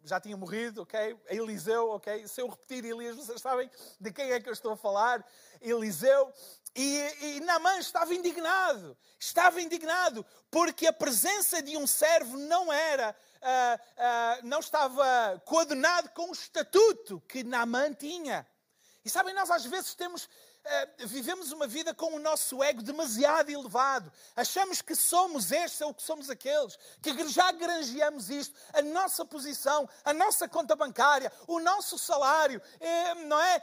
já 0.03 0.19
tinha 0.19 0.37
morrido, 0.37 0.83
ok? 0.83 1.17
Eliseu, 1.27 1.89
ok? 1.91 2.27
Se 2.27 2.41
eu 2.41 2.47
repetir 2.47 2.85
Elias, 2.85 3.15
vocês 3.15 3.41
sabem 3.41 3.69
de 3.99 4.11
quem 4.11 4.31
é 4.31 4.39
que 4.39 4.49
eu 4.49 4.53
estou 4.53 4.71
a 4.71 4.77
falar? 4.77 5.25
Eliseu. 5.61 6.31
E, 6.75 6.97
e 7.21 7.39
Naamã 7.41 7.77
estava 7.79 8.13
indignado, 8.13 8.95
estava 9.19 9.61
indignado, 9.61 10.25
porque 10.51 10.85
a 10.85 10.93
presença 10.93 11.61
de 11.61 11.75
um 11.75 11.87
servo 11.87 12.37
não 12.37 12.71
era, 12.71 13.15
uh, 13.41 14.43
uh, 14.43 14.47
não 14.47 14.59
estava 14.59 15.41
coordenado 15.45 16.09
com 16.11 16.29
o 16.29 16.33
estatuto 16.33 17.21
que 17.27 17.43
Naamã 17.43 17.91
tinha. 17.91 18.47
E 19.03 19.09
sabem, 19.09 19.33
nós 19.33 19.49
às 19.49 19.65
vezes 19.65 19.95
temos 19.95 20.29
uh, 20.65 21.07
vivemos 21.07 21.51
uma 21.51 21.67
vida 21.67 21.93
com 21.93 22.13
o 22.15 22.19
nosso 22.19 22.63
ego 22.63 22.81
demasiado 22.81 23.49
elevado. 23.49 24.11
Achamos 24.35 24.81
que 24.81 24.95
somos 24.95 25.51
estes 25.51 25.81
ou 25.81 25.93
que 25.93 26.01
somos 26.01 26.29
aqueles, 26.29 26.77
que 27.01 27.27
já 27.29 27.51
granjeamos 27.51 28.29
isto, 28.29 28.57
a 28.73 28.81
nossa 28.81 29.25
posição, 29.25 29.87
a 30.03 30.13
nossa 30.13 30.47
conta 30.47 30.75
bancária, 30.75 31.31
o 31.47 31.59
nosso 31.59 31.97
salário, 31.97 32.61
eh, 32.79 33.15
não 33.25 33.39
é? 33.39 33.61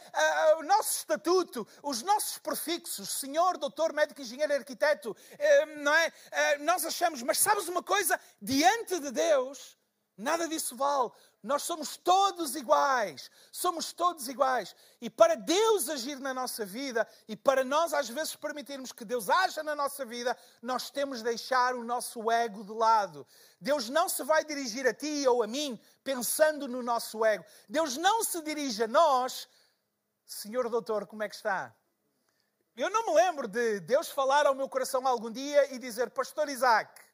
O 0.58 0.62
nosso 0.62 0.98
estatuto, 0.98 1.66
os 1.82 2.02
nossos 2.02 2.38
prefixos, 2.38 3.10
senhor, 3.10 3.58
doutor, 3.58 3.92
médico, 3.92 4.20
engenheiro, 4.20 4.54
arquiteto, 4.54 5.16
eh, 5.38 5.66
não 5.76 5.94
é? 5.94 6.12
Nós 6.58 6.84
achamos, 6.84 7.22
mas 7.22 7.38
sabes 7.38 7.68
uma 7.68 7.82
coisa? 7.82 8.18
Diante 8.40 8.98
de 9.00 9.10
Deus, 9.10 9.76
nada 10.16 10.48
disso 10.48 10.76
vale. 10.76 11.10
Nós 11.46 11.62
somos 11.62 11.96
todos 11.96 12.56
iguais. 12.56 13.30
Somos 13.52 13.92
todos 13.92 14.26
iguais. 14.28 14.74
E 15.00 15.08
para 15.08 15.36
Deus 15.36 15.88
agir 15.88 16.18
na 16.18 16.34
nossa 16.34 16.66
vida 16.66 17.06
e 17.28 17.36
para 17.36 17.62
nós 17.62 17.94
às 17.94 18.08
vezes 18.08 18.34
permitirmos 18.34 18.90
que 18.90 19.04
Deus 19.04 19.30
haja 19.30 19.62
na 19.62 19.74
nossa 19.74 20.04
vida, 20.04 20.36
nós 20.60 20.90
temos 20.90 21.18
de 21.18 21.24
deixar 21.24 21.76
o 21.76 21.84
nosso 21.84 22.30
ego 22.30 22.64
de 22.64 22.72
lado. 22.72 23.24
Deus 23.60 23.88
não 23.88 24.08
se 24.08 24.24
vai 24.24 24.44
dirigir 24.44 24.88
a 24.88 24.92
ti 24.92 25.24
ou 25.28 25.40
a 25.42 25.46
mim 25.46 25.80
pensando 26.02 26.66
no 26.66 26.82
nosso 26.82 27.24
ego. 27.24 27.44
Deus 27.68 27.96
não 27.96 28.24
se 28.24 28.42
dirige 28.42 28.82
a 28.82 28.88
nós, 28.88 29.48
Senhor 30.26 30.68
Doutor, 30.68 31.06
como 31.06 31.22
é 31.22 31.28
que 31.28 31.36
está? 31.36 31.72
Eu 32.76 32.90
não 32.90 33.06
me 33.06 33.14
lembro 33.14 33.46
de 33.46 33.80
Deus 33.80 34.10
falar 34.10 34.46
ao 34.46 34.54
meu 34.54 34.68
coração 34.68 35.06
algum 35.06 35.30
dia 35.30 35.72
e 35.72 35.78
dizer, 35.78 36.10
Pastor 36.10 36.48
Isaac, 36.48 37.05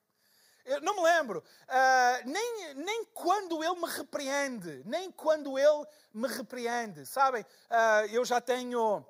eu 0.64 0.81
não 0.81 0.97
me 0.97 1.02
lembro. 1.02 1.42
Uh, 1.69 2.28
nem, 2.31 2.75
nem 2.75 3.04
quando 3.07 3.62
ele 3.62 3.75
me 3.81 3.88
repreende. 3.88 4.83
Nem 4.85 5.11
quando 5.11 5.59
ele 5.59 5.85
me 6.12 6.28
repreende. 6.28 7.04
Sabem? 7.07 7.42
Uh, 7.42 8.07
eu 8.12 8.25
já 8.25 8.40
tenho 8.40 9.04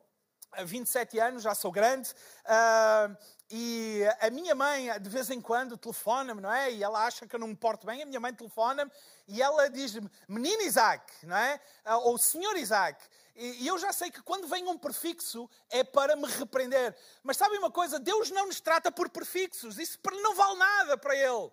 27 0.64 1.18
anos, 1.18 1.42
já 1.42 1.54
sou 1.54 1.70
grande. 1.70 2.10
Uh, 2.44 3.16
e 3.50 4.02
a 4.20 4.30
minha 4.30 4.54
mãe, 4.54 4.88
de 5.00 5.10
vez 5.10 5.28
em 5.30 5.40
quando, 5.40 5.76
telefona-me, 5.76 6.40
não 6.40 6.52
é? 6.52 6.72
E 6.72 6.82
ela 6.82 7.04
acha 7.04 7.26
que 7.26 7.34
eu 7.34 7.40
não 7.40 7.48
me 7.48 7.56
porto 7.56 7.86
bem. 7.86 8.02
A 8.02 8.06
minha 8.06 8.20
mãe 8.20 8.32
telefona-me 8.32 8.90
e 9.28 9.42
ela 9.42 9.68
diz-me, 9.68 10.10
menino 10.26 10.62
Isaac, 10.62 11.26
não 11.26 11.36
é? 11.36 11.60
Ou 12.02 12.18
senhor 12.18 12.56
Isaac. 12.56 13.02
E 13.34 13.66
eu 13.66 13.78
já 13.78 13.92
sei 13.92 14.10
que 14.10 14.22
quando 14.22 14.46
vem 14.46 14.66
um 14.68 14.76
prefixo 14.76 15.48
é 15.70 15.82
para 15.82 16.14
me 16.14 16.26
repreender. 16.26 16.94
Mas 17.22 17.38
sabem 17.38 17.58
uma 17.58 17.70
coisa? 17.70 17.98
Deus 17.98 18.30
não 18.30 18.46
nos 18.46 18.60
trata 18.60 18.92
por 18.92 19.08
prefixos. 19.08 19.78
Isso 19.78 19.98
não 20.22 20.34
vale 20.34 20.58
nada 20.58 20.98
para 20.98 21.16
Ele. 21.16 21.50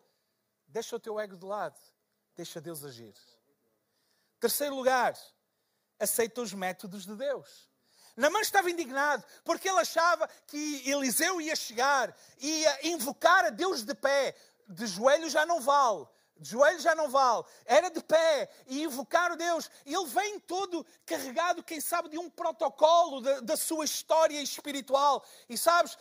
Deixa 0.67 0.95
o 0.95 0.99
teu 0.99 1.19
ego 1.19 1.37
de 1.37 1.45
lado. 1.45 1.79
Deixa 2.35 2.59
Deus 2.59 2.83
agir. 2.83 3.15
Terceiro 4.39 4.75
lugar, 4.75 5.17
aceita 5.99 6.41
os 6.41 6.53
métodos 6.53 7.05
de 7.05 7.15
Deus. 7.15 7.69
Namã 8.15 8.41
estava 8.41 8.69
indignado 8.69 9.23
porque 9.43 9.69
ele 9.69 9.79
achava 9.79 10.27
que 10.47 10.89
Eliseu 10.89 11.39
ia 11.39 11.55
chegar, 11.55 12.15
ia 12.37 12.87
invocar 12.87 13.45
a 13.45 13.49
Deus 13.49 13.83
de 13.83 13.95
pé. 13.95 14.35
De 14.67 14.85
joelho 14.85 15.29
já 15.29 15.45
não 15.45 15.61
vale. 15.61 16.05
De 16.39 16.51
joelho 16.51 16.79
já 16.79 16.95
não 16.95 17.09
vale. 17.09 17.43
Era 17.65 17.89
de 17.89 18.01
pé 18.01 18.49
e 18.67 18.83
invocar 18.83 19.31
o 19.31 19.35
Deus. 19.35 19.69
Ele 19.85 20.05
vem 20.07 20.39
todo 20.39 20.85
carregado, 21.05 21.61
quem 21.61 21.81
sabe, 21.81 22.09
de 22.09 22.17
um 22.17 22.29
protocolo 22.29 23.21
da, 23.21 23.41
da 23.41 23.57
sua 23.57 23.83
história 23.83 24.41
espiritual. 24.41 25.23
E 25.49 25.57
sabes, 25.57 25.97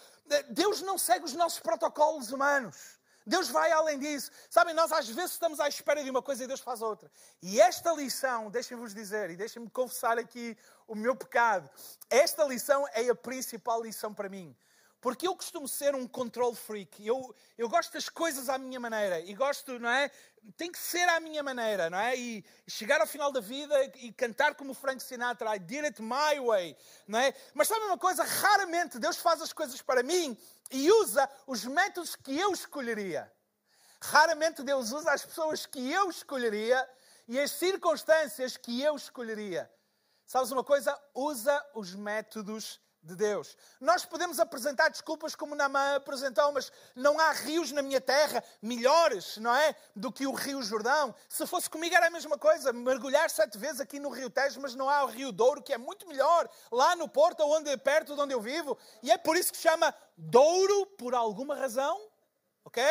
Deus 0.51 0.81
não 0.81 0.97
segue 0.97 1.25
os 1.25 1.35
nossos 1.35 1.59
protocolos 1.59 2.31
humanos. 2.31 2.99
Deus 3.29 3.49
vai 3.51 3.71
além 3.73 3.99
disso. 3.99 4.31
Sabem, 4.49 4.73
nós 4.73 4.91
às 4.91 5.07
vezes 5.09 5.33
estamos 5.33 5.61
à 5.61 5.69
espera 5.69 6.03
de 6.03 6.09
uma 6.09 6.23
coisa 6.23 6.45
e 6.45 6.47
Deus 6.47 6.61
faz 6.61 6.81
outra. 6.81 7.11
E 7.43 7.61
esta 7.61 7.93
lição, 7.93 8.51
deixem-vos 8.51 8.95
dizer, 8.95 9.29
e 9.29 9.37
deixem-me 9.37 9.69
confessar 9.69 10.19
aqui 10.19 10.57
o 10.87 10.95
meu 10.95 11.15
pecado, 11.15 11.69
esta 12.09 12.45
lição 12.45 12.87
é 12.93 13.07
a 13.11 13.15
principal 13.15 13.83
lição 13.83 14.15
para 14.15 14.31
mim. 14.31 14.57
Porque 15.01 15.29
eu 15.29 15.37
costumo 15.37 15.69
ser 15.69 15.95
um 15.95 16.09
control 16.09 16.55
freak. 16.55 17.07
Eu, 17.07 17.35
eu 17.57 17.69
gosto 17.69 17.93
das 17.93 18.09
coisas 18.09 18.49
à 18.49 18.59
minha 18.59 18.81
maneira. 18.81 19.21
E 19.21 19.33
gosto, 19.33 19.79
não 19.79 19.89
é? 19.89 20.11
Tem 20.57 20.73
que 20.73 20.79
ser 20.79 21.09
à 21.09 21.21
minha 21.21 21.43
maneira, 21.43 21.89
não 21.89 21.99
é? 21.99 22.17
E 22.17 22.45
chegar 22.67 23.01
ao 23.01 23.07
final 23.07 23.31
da 23.31 23.41
vida 23.41 23.75
e 23.97 24.13
cantar 24.13 24.55
como 24.57 24.75
Frank 24.75 25.03
Sinatra, 25.03 25.55
I 25.55 25.59
did 25.59 25.85
it 25.85 26.03
my 26.03 26.41
way, 26.45 26.77
não 27.07 27.19
é? 27.19 27.33
Mas 27.55 27.69
sabe 27.69 27.85
uma 27.85 27.99
coisa? 27.99 28.25
Raramente 28.25 28.99
Deus 28.99 29.19
faz 29.19 29.41
as 29.41 29.53
coisas 29.53 29.81
para 29.83 30.03
mim 30.03 30.37
e 30.71 30.91
usa 30.91 31.31
os 31.47 31.65
métodos 31.65 32.17
que 32.17 32.37
eu 32.37 32.53
escolheria. 32.53 33.31
Raramente 34.01 34.63
Deus 34.63 34.91
usa 34.91 35.13
as 35.13 35.25
pessoas 35.25 35.67
que 35.67 35.93
eu 35.93 36.11
escolheria 36.11 36.89
e 37.27 37.39
as 37.39 37.51
circunstâncias 37.53 38.57
que 38.57 38.81
eu 38.81 38.97
escolheria. 38.97 39.71
Sabes 40.25 40.51
uma 40.51 40.65
coisa? 40.65 40.99
Usa 41.15 41.65
os 41.75 41.95
métodos 41.95 42.81
de 43.03 43.15
Deus. 43.15 43.57
Nós 43.81 44.05
podemos 44.05 44.39
apresentar 44.39 44.89
desculpas 44.89 45.35
como 45.35 45.55
Namã 45.55 45.97
apresentou, 45.97 46.53
mas 46.53 46.71
não 46.95 47.19
há 47.19 47.33
rios 47.33 47.73
na 47.73 47.83
minha 47.83 48.01
terra 48.01 48.43
melhores, 48.61 49.37
não 49.39 49.55
é? 49.55 49.75
Do 49.95 50.13
que 50.13 50.27
o 50.27 50.33
Rio 50.33 50.63
Jordão. 50.63 51.15
Se 51.29 51.47
fosse 51.47 51.71
comigo 51.71 51.95
era 51.95 52.07
a 52.09 52.11
mesma 52.11 52.37
coisa, 52.37 52.73
mergulhar 52.73 53.31
sete 53.31 53.57
vezes 53.57 53.81
aqui 53.81 53.99
no 53.99 54.11
Rio 54.11 54.29
Tejo, 54.29 54.61
mas 54.61 54.75
não 54.75 54.91
há 54.91 55.05
o 55.05 55.09
Rio 55.09 55.33
Douro, 55.33 55.63
que 55.63 55.73
é 55.73 55.79
muito 55.79 56.07
melhor, 56.07 56.49
lá 56.71 56.97
no 56.97 57.09
Porto, 57.09 57.43
onde, 57.45 57.75
perto 57.79 58.15
de 58.15 58.21
onde 58.21 58.35
eu 58.35 58.41
vivo. 58.41 58.77
E 59.03 59.11
é 59.11 59.19
por 59.19 59.37
isso 59.37 59.53
que 59.53 59.59
chama 59.59 59.95
Douro, 60.17 60.87
por 60.99 61.15
alguma 61.15 61.55
razão, 61.55 62.01
ok? 62.65 62.83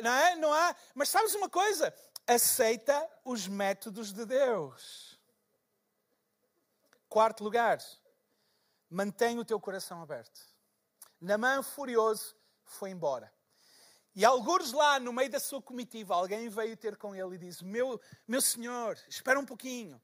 Não 0.00 0.12
é? 0.12 0.36
Não 0.36 0.52
há. 0.52 0.74
Mas 0.94 1.08
sabes 1.08 1.34
uma 1.34 1.48
coisa? 1.48 1.94
Aceita 2.26 3.08
os 3.24 3.46
métodos 3.46 4.12
de 4.12 4.26
Deus. 4.26 5.18
Quarto 7.08 7.44
lugar 7.44 7.78
mantém 8.94 9.40
o 9.40 9.44
teu 9.44 9.58
coração 9.58 10.00
aberto. 10.00 10.40
Namã, 11.20 11.62
furioso, 11.62 12.36
foi 12.64 12.90
embora. 12.90 13.32
E 14.14 14.24
alguns 14.24 14.70
lá, 14.70 15.00
no 15.00 15.12
meio 15.12 15.28
da 15.28 15.40
sua 15.40 15.60
comitiva, 15.60 16.14
alguém 16.14 16.48
veio 16.48 16.76
ter 16.76 16.96
com 16.96 17.12
ele 17.12 17.34
e 17.34 17.38
disse: 17.38 17.64
Meu, 17.64 18.00
meu 18.26 18.40
senhor, 18.40 18.96
espera 19.08 19.40
um 19.40 19.44
pouquinho. 19.44 20.00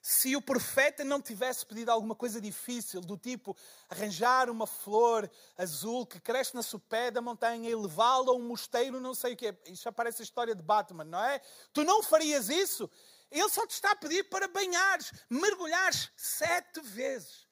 Se 0.00 0.34
o 0.34 0.42
profeta 0.42 1.04
não 1.04 1.22
tivesse 1.22 1.64
pedido 1.64 1.90
alguma 1.90 2.16
coisa 2.16 2.40
difícil, 2.40 3.00
do 3.00 3.16
tipo 3.16 3.56
arranjar 3.88 4.50
uma 4.50 4.66
flor 4.66 5.30
azul 5.56 6.04
que 6.04 6.18
cresce 6.18 6.56
na 6.56 6.62
sopé 6.64 7.12
da 7.12 7.22
montanha 7.22 7.70
e 7.70 7.74
levá-la 7.76 8.32
a 8.32 8.34
um 8.34 8.42
mosteiro, 8.42 8.98
não 8.98 9.14
sei 9.14 9.34
o 9.34 9.36
quê. 9.36 9.56
Isso 9.66 9.84
já 9.84 9.92
parece 9.92 10.20
a 10.20 10.24
história 10.24 10.56
de 10.56 10.62
Batman, 10.62 11.04
não 11.04 11.22
é? 11.22 11.40
Tu 11.72 11.84
não 11.84 12.02
farias 12.02 12.48
isso? 12.48 12.90
Ele 13.30 13.48
só 13.48 13.64
te 13.64 13.70
está 13.70 13.92
a 13.92 13.96
pedir 13.96 14.24
para 14.24 14.48
banhares, 14.48 15.12
mergulhares 15.30 16.10
sete 16.16 16.80
vezes 16.80 17.51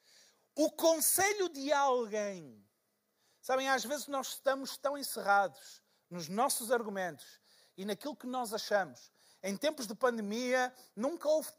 o 0.55 0.71
conselho 0.71 1.49
de 1.49 1.71
alguém. 1.71 2.63
Sabem, 3.41 3.69
às 3.69 3.83
vezes 3.83 4.07
nós 4.07 4.29
estamos 4.29 4.77
tão 4.77 4.97
encerrados 4.97 5.81
nos 6.09 6.27
nossos 6.27 6.71
argumentos 6.71 7.39
e 7.77 7.85
naquilo 7.85 8.15
que 8.15 8.27
nós 8.27 8.53
achamos. 8.53 9.11
Em 9.43 9.57
tempos 9.57 9.87
de 9.87 9.95
pandemia, 9.95 10.71
nunca 10.95 11.27
houve 11.27 11.49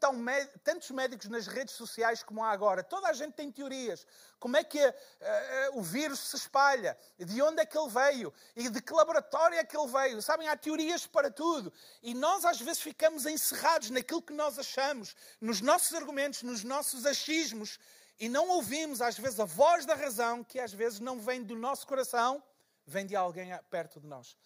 tantos 0.63 0.89
médicos 0.91 1.27
nas 1.27 1.47
redes 1.47 1.75
sociais 1.75 2.23
como 2.23 2.41
há 2.41 2.49
agora. 2.49 2.81
Toda 2.81 3.09
a 3.09 3.13
gente 3.13 3.33
tem 3.33 3.51
teorias. 3.51 4.07
Como 4.39 4.55
é 4.55 4.63
que 4.63 4.79
uh, 4.79 4.89
uh, 4.89 5.79
o 5.79 5.83
vírus 5.83 6.17
se 6.17 6.37
espalha? 6.37 6.97
De 7.19 7.41
onde 7.41 7.61
é 7.61 7.65
que 7.65 7.77
ele 7.77 7.89
veio? 7.89 8.33
E 8.55 8.69
de 8.69 8.81
que 8.81 8.93
laboratório 8.93 9.59
é 9.59 9.65
que 9.65 9.75
ele 9.75 9.87
veio? 9.87 10.21
Sabem, 10.21 10.47
há 10.47 10.55
teorias 10.55 11.05
para 11.05 11.29
tudo. 11.29 11.73
E 12.01 12.13
nós 12.13 12.45
às 12.45 12.61
vezes 12.61 12.81
ficamos 12.81 13.25
encerrados 13.25 13.89
naquilo 13.89 14.21
que 14.21 14.31
nós 14.31 14.57
achamos, 14.57 15.13
nos 15.41 15.59
nossos 15.59 15.93
argumentos, 15.93 16.41
nos 16.41 16.63
nossos 16.63 17.05
achismos 17.05 17.77
e 18.19 18.29
não 18.29 18.49
ouvimos, 18.49 19.01
às 19.01 19.17
vezes, 19.17 19.39
a 19.39 19.45
voz 19.45 19.85
da 19.85 19.95
razão, 19.95 20.43
que 20.43 20.59
às 20.59 20.73
vezes 20.73 20.99
não 20.99 21.19
vem 21.19 21.43
do 21.43 21.55
nosso 21.55 21.85
coração, 21.87 22.43
vem 22.85 23.05
de 23.05 23.15
alguém 23.15 23.49
perto 23.69 23.99
de 23.99 24.07
nós. 24.07 24.37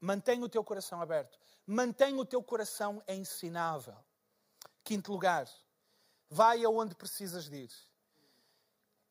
Mantenha 0.00 0.44
o 0.44 0.48
teu 0.48 0.64
coração 0.64 1.00
aberto. 1.00 1.38
Mantenha 1.66 2.16
o 2.16 2.24
teu 2.24 2.42
coração 2.42 3.02
ensinável. 3.06 3.96
Quinto 4.82 5.12
lugar, 5.12 5.48
vai 6.28 6.64
aonde 6.64 6.94
precisas 6.94 7.48
de 7.48 7.56
ir. 7.56 7.72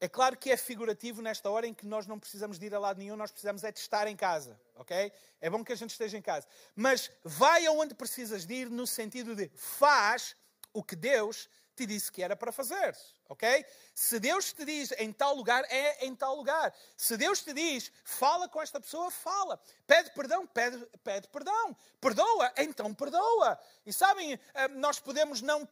É 0.02 0.08
claro 0.08 0.38
que 0.38 0.50
é 0.50 0.56
figurativo 0.56 1.22
nesta 1.22 1.50
hora 1.50 1.68
em 1.68 1.74
que 1.74 1.86
nós 1.86 2.08
não 2.08 2.18
precisamos 2.18 2.58
de 2.58 2.66
ir 2.66 2.74
a 2.74 2.80
lado 2.80 3.00
nenhum, 3.00 3.18
nós 3.18 3.32
precisamos 3.32 3.66
é 3.66 3.72
de 3.72 3.80
estar 3.80 4.08
em 4.08 4.16
casa, 4.16 4.60
ok? 4.76 5.12
É 5.42 5.50
bom 5.50 5.62
que 5.64 5.74
a 5.74 5.76
gente 5.76 5.92
esteja 5.92 6.18
em 6.18 6.22
casa. 6.22 6.48
Mas 6.74 7.12
vai 7.22 7.66
aonde 7.66 7.94
precisas 7.94 8.46
de 8.46 8.54
ir 8.54 8.70
no 8.70 8.88
sentido 8.88 9.36
de 9.36 9.52
faz 9.56 10.38
o 10.72 10.82
que 10.82 10.96
Deus 10.96 11.50
te 11.80 11.86
disse 11.86 12.12
que 12.12 12.22
era 12.22 12.36
para 12.36 12.52
fazer, 12.52 12.94
ok? 13.30 13.66
Se 13.96 14.20
Deus 14.20 14.52
te 14.52 14.66
diz 14.66 14.92
em 14.98 15.14
tal 15.14 15.34
lugar, 15.34 15.64
é 15.70 16.06
em 16.06 16.14
tal 16.14 16.36
lugar. 16.36 16.74
Se 16.98 17.16
Deus 17.16 17.42
te 17.42 17.54
diz, 17.54 17.90
fala 18.04 18.50
com 18.50 18.62
esta 18.62 18.82
pessoa, 18.82 19.10
fala. 19.10 19.58
Pede 19.88 20.12
perdão, 20.12 20.46
pede, 20.46 20.86
pede 21.06 21.30
perdão. 21.30 21.76
Perdoa, 22.02 22.52
então 22.58 22.94
perdoa. 22.94 23.58
E 23.86 23.94
sabem, 23.94 24.38
eh, 24.54 24.68
nós 24.70 25.00
podemos 25.00 25.42
não 25.42 25.66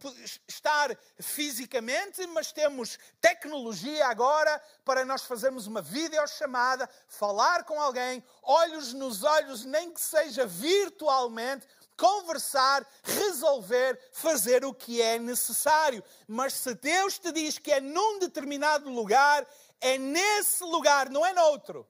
estar 0.48 0.98
fisicamente, 1.20 2.26
mas 2.28 2.54
temos 2.54 2.98
tecnologia 3.20 4.08
agora 4.08 4.62
para 4.86 5.04
nós 5.04 5.24
fazermos 5.24 5.67
uma 5.67 5.82
videochamada, 5.82 6.89
falar 7.06 7.65
com 7.65 7.82
alguém, 7.82 8.24
olhos 8.41 8.93
nos 8.93 9.24
olhos, 9.24 9.65
nem 9.65 9.91
que 9.91 10.00
seja 10.00 10.46
virtualmente, 10.46 11.67
conversar, 11.97 12.88
resolver, 13.03 13.99
fazer 14.13 14.63
o 14.63 14.73
que 14.73 15.01
é 15.01 15.17
necessário. 15.17 16.03
Mas 16.27 16.53
se 16.53 16.73
Deus 16.75 17.17
te 17.17 17.31
diz 17.31 17.57
que 17.57 17.71
é 17.71 17.81
num 17.81 18.19
determinado 18.19 18.89
lugar, 18.89 19.45
é 19.81 19.97
nesse 19.97 20.63
lugar, 20.63 21.10
não 21.10 21.25
é 21.25 21.33
noutro. 21.33 21.88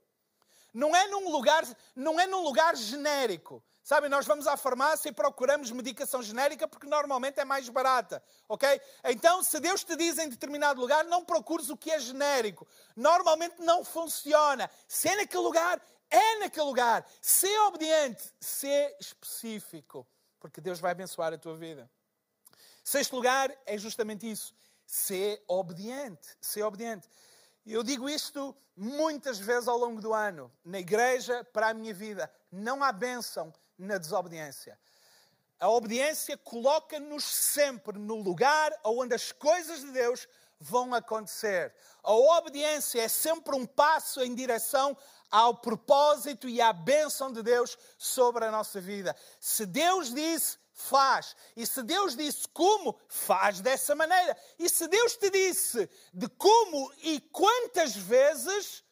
Não 0.73 0.95
é 0.95 1.07
num 1.07 1.31
lugar, 1.31 1.63
não 1.95 2.19
é 2.19 2.27
num 2.27 2.43
lugar 2.43 2.75
genérico. 2.75 3.63
Sabem, 3.83 4.09
nós 4.09 4.25
vamos 4.25 4.47
à 4.47 4.57
farmácia 4.57 5.07
e 5.07 5.13
procuramos 5.13 5.71
medicação 5.71 6.21
genérica 6.21 6.67
porque 6.67 6.85
normalmente 6.85 7.39
é 7.39 7.45
mais 7.45 7.69
barata, 7.69 8.21
ok? 8.49 8.81
Então, 9.05 9.41
se 9.41 9.61
Deus 9.61 9.81
te 9.81 9.95
diz 9.95 10.17
em 10.17 10.27
determinado 10.27 10.81
lugar, 10.81 11.05
não 11.05 11.23
procures 11.23 11.69
o 11.69 11.77
que 11.77 11.89
é 11.89 11.97
genérico. 11.97 12.67
Normalmente 12.97 13.61
não 13.61 13.85
funciona. 13.85 14.69
Se 14.89 15.07
é 15.07 15.15
naquele 15.15 15.41
lugar, 15.41 15.81
é 16.09 16.39
naquele 16.39 16.65
lugar. 16.65 17.05
Ser 17.21 17.57
obediente, 17.61 18.23
ser 18.39 18.95
específico, 18.99 20.07
porque 20.39 20.61
Deus 20.61 20.79
vai 20.79 20.91
abençoar 20.91 21.33
a 21.33 21.37
tua 21.37 21.55
vida. 21.55 21.89
Sexto 22.83 23.15
lugar 23.15 23.53
é 23.65 23.77
justamente 23.77 24.29
isso. 24.29 24.55
Ser 24.85 25.43
obediente. 25.47 26.37
Ser 26.39 26.63
obediente. 26.63 27.09
Eu 27.65 27.83
digo 27.83 28.09
isto 28.09 28.55
muitas 28.75 29.39
vezes 29.39 29.67
ao 29.67 29.77
longo 29.77 29.99
do 29.99 30.13
ano, 30.13 30.51
na 30.63 30.79
igreja, 30.79 31.43
para 31.51 31.69
a 31.69 31.73
minha 31.73 31.93
vida. 31.93 32.31
Não 32.49 32.81
há 32.81 32.91
bênção 32.93 33.53
na 33.77 33.97
desobediência. 33.97 34.79
A 35.59 35.69
obediência 35.69 36.37
coloca-nos 36.37 37.23
sempre 37.23 37.97
no 37.97 38.15
lugar 38.21 38.71
onde 38.85 39.15
as 39.15 39.31
coisas 39.31 39.81
de 39.81 39.91
Deus 39.91 40.27
vão 40.59 40.93
acontecer. 40.93 41.73
A 42.03 42.13
obediência 42.13 43.01
é 43.01 43.07
sempre 43.07 43.55
um 43.55 43.65
passo 43.65 44.21
em 44.21 44.33
direção 44.33 44.95
ao 45.29 45.55
propósito 45.55 46.47
e 46.47 46.61
à 46.61 46.71
bênção 46.71 47.31
de 47.31 47.43
Deus 47.43 47.77
sobre 47.97 48.45
a 48.45 48.51
nossa 48.51 48.79
vida. 48.79 49.15
Se 49.39 49.65
Deus 49.65 50.13
disse, 50.13 50.57
faz. 50.73 51.35
E 51.55 51.65
se 51.65 51.81
Deus 51.83 52.15
disse 52.15 52.47
como, 52.49 52.99
faz 53.09 53.59
dessa 53.59 53.95
maneira. 53.95 54.37
E 54.59 54.69
se 54.69 54.87
Deus 54.87 55.17
te 55.17 55.29
disse 55.29 55.89
de 56.13 56.27
como 56.29 56.93
e 57.01 57.19
quantas 57.19 57.95
vezes, 57.95 58.83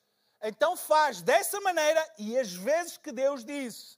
então 0.41 0.75
faz 0.75 1.21
dessa 1.21 1.59
maneira 1.61 2.05
e 2.17 2.37
as 2.37 2.51
vezes 2.51 2.97
que 2.97 3.11
Deus 3.11 3.45
disse. 3.45 3.97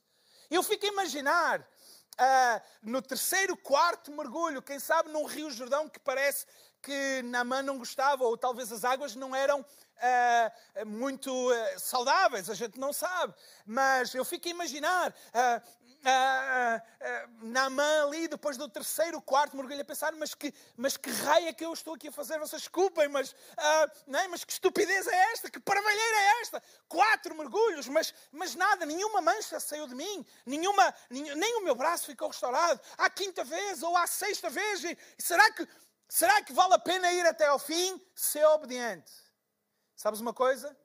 Eu 0.50 0.62
fico 0.63 0.86
a 0.86 0.89
imaginar 0.89 1.62
uh, 1.62 2.62
no 2.82 3.02
terceiro, 3.02 3.56
quarto 3.58 4.12
mergulho, 4.12 4.62
quem 4.62 4.80
sabe 4.80 5.10
num 5.10 5.26
Rio 5.26 5.50
Jordão 5.52 5.89
que 5.89 6.00
parece 6.00 6.45
que 6.82 7.21
Naamã 7.23 7.62
não 7.62 7.78
gostava, 7.78 8.23
ou 8.23 8.38
talvez 8.38 8.71
as 8.71 8.84
águas 8.84 9.15
não 9.15 9.36
eram 9.36 9.65
uh, 9.98 10.86
muito 10.86 11.32
uh, 11.32 11.80
saudáveis, 11.80 12.50
a 12.50 12.54
gente 12.54 12.80
não 12.80 12.94
sabe. 12.94 13.34
Mas 13.66 14.14
eu 14.14 14.24
fico 14.24 14.48
a 14.48 14.52
imaginar 14.52 15.10
uh, 15.10 15.62
uh, 16.04 16.82
ali, 18.08 18.28
depois 18.28 18.58
do 18.58 18.70
terceiro, 18.70 19.22
quarto 19.22 19.56
mergulho, 19.56 19.82
a 19.82 19.86
pensar: 19.86 20.12
mas 20.14 20.34
que, 20.34 20.54
mas 20.76 20.98
que 20.98 21.10
raio 21.10 21.48
é 21.48 21.54
que 21.54 21.66
eu 21.66 21.74
estou 21.74 21.96
aqui 21.96 22.08
a 22.08 22.12
fazer? 22.12 22.40
Vocês 22.40 22.62
desculpem, 22.62 23.08
mas, 23.08 23.36
não 24.06 24.20
é? 24.20 24.28
mas 24.28 24.44
que 24.44 24.52
estupidez 24.52 25.08
é 25.08 25.32
esta? 25.34 25.50
Que 25.50 25.60
paravalheira 25.60 26.18
é 26.18 26.42
esta? 26.42 26.64
Quatro 26.88 27.36
mergulhos, 27.36 27.88
mas, 27.88 28.14
mas 28.32 28.56
nada, 28.56 28.86
nenhuma 28.86 29.22
mancha 29.22 29.60
saiu 29.60 29.88
de 29.88 29.96
mim, 29.96 30.26
nenhuma, 30.46 30.94
nem 31.10 31.58
o 31.58 31.64
meu 31.64 31.76
braço 31.76 32.06
ficou 32.06 32.28
restaurado. 32.30 32.80
À 32.98 33.10
quinta 33.10 33.44
vez 33.44 33.84
ou 33.84 33.96
à 33.98 34.08
sexta 34.08 34.50
vez, 34.50 34.84
e 34.84 34.98
será 35.18 35.52
que, 35.52 35.68
será 36.08 36.42
que 36.42 36.54
vale 36.54 36.74
a 36.74 36.80
pena 36.80 37.12
ir 37.12 37.26
até 37.26 37.48
ao 37.48 37.60
fim? 37.60 38.02
Ser 38.16 38.46
obediente. 38.46 39.27
Sabes 39.98 40.20
uma 40.20 40.32
coisa? 40.32 40.78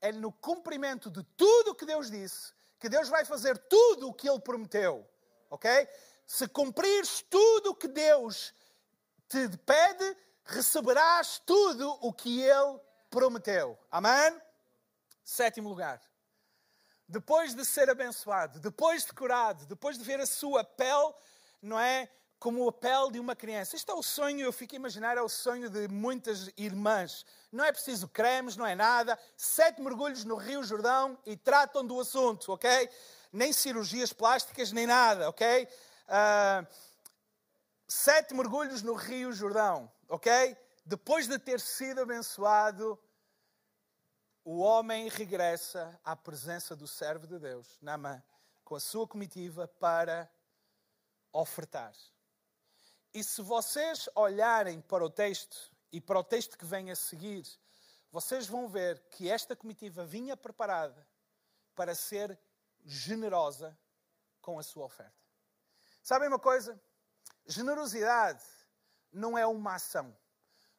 É 0.00 0.12
no 0.12 0.32
cumprimento 0.32 1.10
de 1.10 1.22
tudo 1.36 1.72
o 1.72 1.74
que 1.74 1.84
Deus 1.84 2.08
disse 2.08 2.54
que 2.78 2.88
Deus 2.88 3.08
vai 3.08 3.24
fazer 3.24 3.58
tudo 3.58 4.08
o 4.08 4.14
que 4.14 4.28
Ele 4.28 4.40
prometeu. 4.40 5.08
Ok? 5.50 5.68
Se 6.24 6.48
cumprires 6.48 7.22
tudo 7.28 7.70
o 7.70 7.74
que 7.74 7.88
Deus 7.88 8.54
te 9.28 9.48
pede, 9.58 10.16
receberás 10.44 11.40
tudo 11.44 11.90
o 12.00 12.12
que 12.12 12.40
Ele 12.40 12.80
prometeu. 13.10 13.76
Amém? 13.90 14.40
Sétimo 15.24 15.68
lugar. 15.68 16.00
Depois 17.08 17.54
de 17.54 17.64
ser 17.64 17.90
abençoado, 17.90 18.60
depois 18.60 19.04
de 19.04 19.12
curado, 19.12 19.66
depois 19.66 19.98
de 19.98 20.04
ver 20.04 20.20
a 20.20 20.26
sua 20.26 20.64
pele, 20.64 21.14
não 21.60 21.78
é? 21.78 22.08
Como 22.42 22.68
a 22.68 22.72
pele 22.72 23.12
de 23.12 23.20
uma 23.20 23.36
criança. 23.36 23.76
Este 23.76 23.88
é 23.88 23.94
o 23.94 24.02
sonho, 24.02 24.40
eu 24.40 24.52
fico 24.52 24.74
a 24.74 24.76
imaginar, 24.76 25.16
é 25.16 25.22
o 25.22 25.28
sonho 25.28 25.70
de 25.70 25.86
muitas 25.86 26.50
irmãs. 26.56 27.24
Não 27.52 27.64
é 27.64 27.70
preciso 27.70 28.08
cremes, 28.08 28.56
não 28.56 28.66
é 28.66 28.74
nada. 28.74 29.16
Sete 29.36 29.80
mergulhos 29.80 30.24
no 30.24 30.34
Rio 30.34 30.64
Jordão 30.64 31.16
e 31.24 31.36
tratam 31.36 31.86
do 31.86 32.00
assunto, 32.00 32.50
ok? 32.52 32.90
Nem 33.32 33.52
cirurgias 33.52 34.12
plásticas, 34.12 34.72
nem 34.72 34.88
nada, 34.88 35.28
ok? 35.28 35.68
Uh, 36.08 36.66
sete 37.86 38.34
mergulhos 38.34 38.82
no 38.82 38.94
Rio 38.94 39.32
Jordão, 39.32 39.88
ok? 40.08 40.56
Depois 40.84 41.28
de 41.28 41.38
ter 41.38 41.60
sido 41.60 42.00
abençoado, 42.00 42.98
o 44.44 44.58
homem 44.58 45.08
regressa 45.08 45.96
à 46.04 46.16
presença 46.16 46.74
do 46.74 46.88
servo 46.88 47.24
de 47.24 47.38
Deus, 47.38 47.78
Namã, 47.80 48.20
com 48.64 48.74
a 48.74 48.80
sua 48.80 49.06
comitiva 49.06 49.68
para 49.78 50.28
ofertar. 51.32 51.92
E 53.14 53.22
se 53.22 53.42
vocês 53.42 54.08
olharem 54.14 54.80
para 54.80 55.04
o 55.04 55.10
texto 55.10 55.70
e 55.92 56.00
para 56.00 56.18
o 56.18 56.24
texto 56.24 56.56
que 56.56 56.64
vem 56.64 56.90
a 56.90 56.96
seguir, 56.96 57.46
vocês 58.10 58.46
vão 58.46 58.68
ver 58.68 58.98
que 59.10 59.28
esta 59.28 59.54
comitiva 59.54 60.04
vinha 60.04 60.36
preparada 60.36 61.06
para 61.74 61.94
ser 61.94 62.38
generosa 62.84 63.78
com 64.40 64.58
a 64.58 64.62
sua 64.62 64.84
oferta. 64.84 65.14
Sabem 66.02 66.28
uma 66.28 66.38
coisa? 66.38 66.80
Generosidade 67.46 68.42
não 69.12 69.36
é 69.36 69.46
uma 69.46 69.74
ação. 69.74 70.16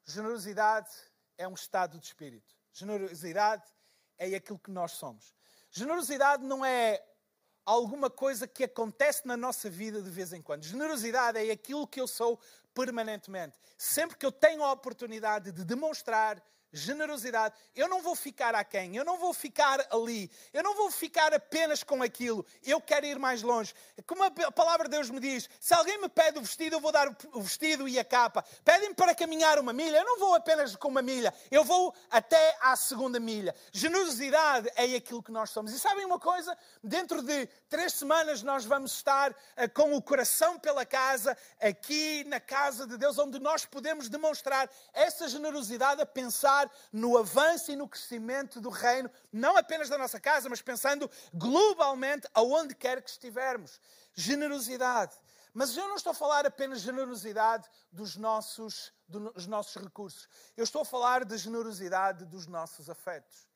Generosidade 0.06 0.92
é 1.38 1.48
um 1.48 1.54
estado 1.54 2.00
de 2.00 2.08
espírito. 2.08 2.56
Generosidade 2.72 3.64
é 4.18 4.26
aquilo 4.36 4.60
que 4.60 4.72
nós 4.72 4.94
somos. 4.94 5.36
Generosidade 5.70 6.44
não 6.44 6.66
é 6.66 7.04
alguma 7.66 8.10
coisa 8.10 8.48
que 8.48 8.64
acontece 8.64 9.28
na 9.28 9.38
nossa 9.38 9.70
vida 9.70 10.02
de 10.02 10.10
vez 10.10 10.34
em 10.34 10.42
quando. 10.42 10.64
Generosidade 10.64 11.38
é 11.38 11.52
aquilo 11.52 11.88
que 11.88 12.00
eu 12.00 12.08
sou 12.08 12.40
permanentemente. 12.74 13.58
Sempre 13.78 14.18
que 14.18 14.26
eu 14.26 14.32
tenho 14.32 14.64
a 14.64 14.72
oportunidade 14.72 15.52
de 15.52 15.64
demonstrar 15.64 16.44
generosidade. 16.74 17.54
Eu 17.76 17.88
não 17.88 18.02
vou 18.02 18.16
ficar 18.16 18.56
aquém, 18.56 18.98
eu 18.98 19.06
não 19.06 19.18
vou 19.18 19.34
ficar 19.34 19.86
ali, 19.92 20.30
eu 20.52 20.64
não 20.64 20.76
vou 20.76 20.90
ficar 20.90 21.34
apenas 21.34 21.84
com 21.84 22.02
aquilo. 22.02 22.44
Eu 22.64 22.82
quero 22.82 23.06
ir 23.06 23.20
mais 23.20 23.44
longe. 23.44 23.74
Como 24.08 24.24
a 24.24 24.52
palavra 24.52 24.90
de 24.90 24.96
Deus 24.96 25.10
me 25.10 25.20
diz, 25.20 25.48
se 25.60 25.74
alguém 25.74 26.02
me 26.02 26.10
pede 26.10 26.40
o 26.40 26.42
vestido, 26.42 26.76
eu 26.76 26.80
vou 26.82 26.92
dar 26.92 27.08
o 27.32 27.42
vestido 27.42 27.88
e 27.88 28.00
a 28.00 28.04
capa. 28.04 28.44
Pedem-me 28.66 28.96
para 28.96 29.14
caminhar 29.14 29.60
uma 29.60 29.72
milha, 29.72 29.98
eu 29.98 30.06
não 30.06 30.20
vou 30.20 30.34
apenas 30.34 30.76
com 30.76 30.88
uma 30.88 31.02
milha, 31.02 31.34
eu 31.52 31.64
vou 31.64 31.94
até 32.10 32.58
à 32.60 32.76
segunda 32.76 33.20
milha. 33.20 33.56
Generosidade 33.72 34.70
é 34.76 34.96
aquilo 34.96 35.22
que 35.22 35.32
nós 35.32 35.52
somos. 35.52 35.72
E 35.74 35.80
sabem 35.80 36.06
uma 36.06 36.20
coisa? 36.20 36.58
Dentro 36.84 37.22
de 37.22 37.46
três 37.70 37.94
semanas 37.94 38.42
nós 38.42 38.66
vamos 38.66 38.94
estar 38.94 39.36
eh, 39.56 39.68
com 39.68 39.94
o 39.94 40.02
coração 40.02 40.58
pela 40.58 40.86
casa, 40.86 41.38
aqui 41.62 42.24
na 42.26 42.40
casa 42.40 42.88
de 42.88 42.98
Deus, 42.98 43.20
onde 43.20 43.40
nós 43.40 43.66
podemos 43.66 44.10
demonstrar 44.10 44.70
essa 44.94 45.28
generosidade 45.28 46.02
a 46.02 46.06
pensar 46.06 46.63
pensar 46.64 46.72
no 46.92 47.18
avanço 47.18 47.72
e 47.72 47.76
no 47.76 47.88
crescimento 47.88 48.62
do 48.62 48.70
reino, 48.70 49.10
não 49.32 49.58
apenas 49.58 49.90
da 49.90 49.98
nossa 49.98 50.20
casa, 50.20 50.50
mas 50.50 50.62
pensando 50.62 51.10
globalmente 51.34 52.28
aonde 52.34 52.76
quer 52.76 53.02
que 53.02 53.10
estivermos. 53.10 53.80
Generosidade. 54.14 55.16
Mas 55.54 55.76
eu 55.78 55.88
não 55.88 55.96
estou 55.96 56.12
a 56.12 56.16
falar 56.16 56.46
apenas 56.46 56.80
de 56.80 56.86
generosidade 56.86 57.70
dos 57.92 58.16
nossos, 58.16 58.92
dos 59.08 59.46
nossos 59.46 59.82
recursos. 59.82 60.28
Eu 60.58 60.64
estou 60.64 60.82
a 60.82 60.86
falar 60.86 61.26
de 61.26 61.38
generosidade 61.38 62.26
dos 62.26 62.48
nossos 62.48 62.90
afetos. 62.90 63.48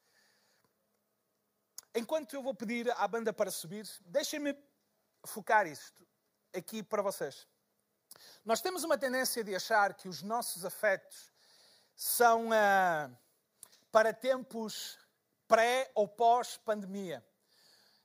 Enquanto 1.96 2.36
eu 2.36 2.44
vou 2.44 2.54
pedir 2.54 2.92
à 2.92 3.08
banda 3.08 3.34
para 3.34 3.50
subir, 3.50 3.88
deixem-me 4.06 4.56
focar 5.26 5.66
isto 5.66 6.06
aqui 6.54 6.84
para 6.84 7.02
vocês. 7.02 7.48
Nós 8.46 8.62
temos 8.62 8.84
uma 8.84 8.98
tendência 8.98 9.44
de 9.44 9.56
achar 9.56 9.96
que 9.96 10.08
os 10.08 10.22
nossos 10.22 10.64
afetos 10.64 11.32
são 11.98 12.50
uh, 12.50 13.18
para 13.92 14.14
tempos 14.14 15.00
pré 15.48 15.92
ou 15.96 16.08
pós-pandemia. 16.08 17.26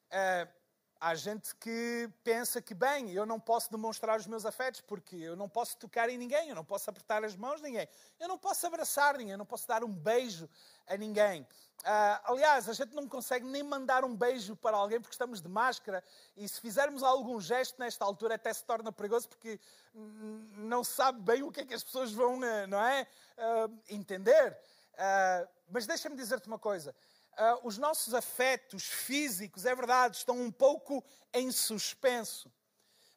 Uh, 0.08 0.61
há 1.02 1.16
gente 1.16 1.52
que 1.56 2.08
pensa 2.22 2.62
que, 2.62 2.72
bem, 2.72 3.10
eu 3.10 3.26
não 3.26 3.40
posso 3.40 3.68
demonstrar 3.72 4.20
os 4.20 4.26
meus 4.28 4.46
afetos 4.46 4.80
porque 4.80 5.16
eu 5.16 5.34
não 5.34 5.48
posso 5.48 5.76
tocar 5.76 6.08
em 6.08 6.16
ninguém, 6.16 6.48
eu 6.48 6.54
não 6.54 6.64
posso 6.64 6.88
apertar 6.88 7.24
as 7.24 7.34
mãos 7.34 7.56
de 7.56 7.64
ninguém, 7.64 7.88
eu 8.20 8.28
não 8.28 8.38
posso 8.38 8.64
abraçar 8.68 9.18
ninguém, 9.18 9.32
eu 9.32 9.38
não 9.38 9.44
posso 9.44 9.66
dar 9.66 9.82
um 9.82 9.92
beijo 9.92 10.48
a 10.86 10.96
ninguém. 10.96 11.42
Uh, 11.42 12.30
aliás, 12.32 12.68
a 12.68 12.72
gente 12.72 12.94
não 12.94 13.08
consegue 13.08 13.44
nem 13.44 13.64
mandar 13.64 14.04
um 14.04 14.14
beijo 14.14 14.54
para 14.54 14.76
alguém 14.76 15.00
porque 15.00 15.14
estamos 15.14 15.42
de 15.42 15.48
máscara 15.48 16.04
e 16.36 16.48
se 16.48 16.60
fizermos 16.60 17.02
algum 17.02 17.40
gesto 17.40 17.80
nesta 17.80 18.04
altura 18.04 18.36
até 18.36 18.54
se 18.54 18.64
torna 18.64 18.92
perigoso 18.92 19.28
porque 19.28 19.58
não 19.92 20.84
se 20.84 20.92
sabe 20.92 21.20
bem 21.20 21.42
o 21.42 21.50
que 21.50 21.62
é 21.62 21.66
que 21.66 21.74
as 21.74 21.82
pessoas 21.82 22.12
vão, 22.12 22.38
uh, 22.38 22.66
não 22.68 22.80
é, 22.80 23.08
uh, 23.38 23.76
entender. 23.90 24.56
mas 25.68 25.84
deixa-me 25.84 26.14
dizer-te 26.14 26.46
uma 26.46 26.60
coisa. 26.60 26.94
Os 27.62 27.78
nossos 27.78 28.14
afetos 28.14 28.84
físicos, 28.84 29.64
é 29.66 29.74
verdade, 29.74 30.16
estão 30.16 30.40
um 30.40 30.50
pouco 30.50 31.04
em 31.32 31.50
suspenso. 31.50 32.50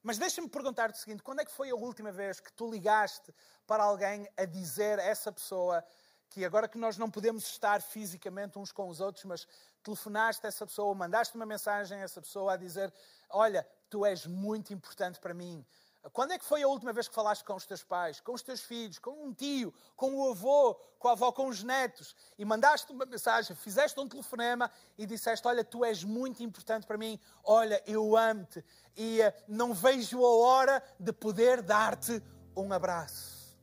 Mas 0.02 0.18
deixa-me 0.18 0.48
perguntar-te 0.48 0.96
o 0.96 1.00
seguinte: 1.00 1.24
quando 1.24 1.42
é 1.42 1.46
que 1.46 1.52
foi 1.52 1.70
a 1.70 1.76
última 1.76 2.12
vez 2.12 2.40
que 2.40 2.54
tu 2.54 2.70
ligaste 2.70 3.34
para 3.66 3.84
alguém 3.84 4.30
a 4.38 4.46
dizer 4.46 5.00
a 5.00 5.04
essa 5.04 5.32
pessoa 5.32 5.84
que 6.30 6.44
agora 6.46 6.68
que 6.68 6.78
nós 6.78 6.98
não 6.98 7.10
podemos 7.10 7.46
estar 7.46 7.82
fisicamente 7.82 8.60
uns 8.60 8.72
com 8.72 8.90
os 8.90 9.00
outros, 9.00 9.26
mas 9.26 9.48
telefonaste 9.84 10.46
a 10.46 10.50
essa 10.50 10.66
pessoa, 10.66 10.94
mandaste 10.94 11.36
uma 11.36 11.46
mensagem 11.46 12.00
a 12.00 12.04
essa 12.04 12.22
pessoa 12.22 12.54
a 12.54 12.58
dizer: 12.58 12.94
Olha, 13.30 13.68
tu 13.90 14.06
és 14.06 14.26
muito 14.26 14.74
importante 14.74 15.20
para 15.20 15.34
mim. 15.34 15.66
Quando 16.14 16.34
é 16.34 16.38
que 16.38 16.46
foi 16.46 16.62
a 16.62 16.68
última 16.68 16.94
vez 16.94 17.08
que 17.08 17.16
falaste 17.16 17.44
com 17.44 17.56
os 17.56 17.66
teus 17.66 17.84
pais, 17.84 18.20
com 18.20 18.34
os 18.34 18.42
teus 18.44 18.62
filhos, 18.62 19.00
com 19.00 19.26
um 19.26 19.34
tio, 19.34 19.74
com 19.96 20.14
o 20.16 20.32
avô, 20.32 20.76
com 21.00 21.08
a 21.08 21.14
avó, 21.14 21.32
com 21.32 21.48
os 21.48 21.64
netos? 21.64 22.16
E 22.38 22.46
mandaste 22.46 22.92
uma 22.92 23.06
mensagem, 23.06 23.56
fizeste 23.56 24.00
um 24.00 24.08
telefonema 24.08 24.70
e 24.98 25.06
disseste: 25.06 25.48
Olha, 25.48 25.64
tu 25.64 25.84
és 25.84 26.04
muito 26.04 26.44
importante 26.44 26.86
para 26.86 26.98
mim, 26.98 27.20
olha, 27.44 27.82
eu 27.88 28.16
amo-te. 28.16 28.64
E 28.96 29.20
uh, 29.22 29.34
não 29.48 29.74
vejo 29.74 30.24
a 30.24 30.36
hora 30.36 30.84
de 31.00 31.12
poder 31.12 31.62
dar-te 31.62 32.22
um 32.56 32.72
abraço. 32.72 33.58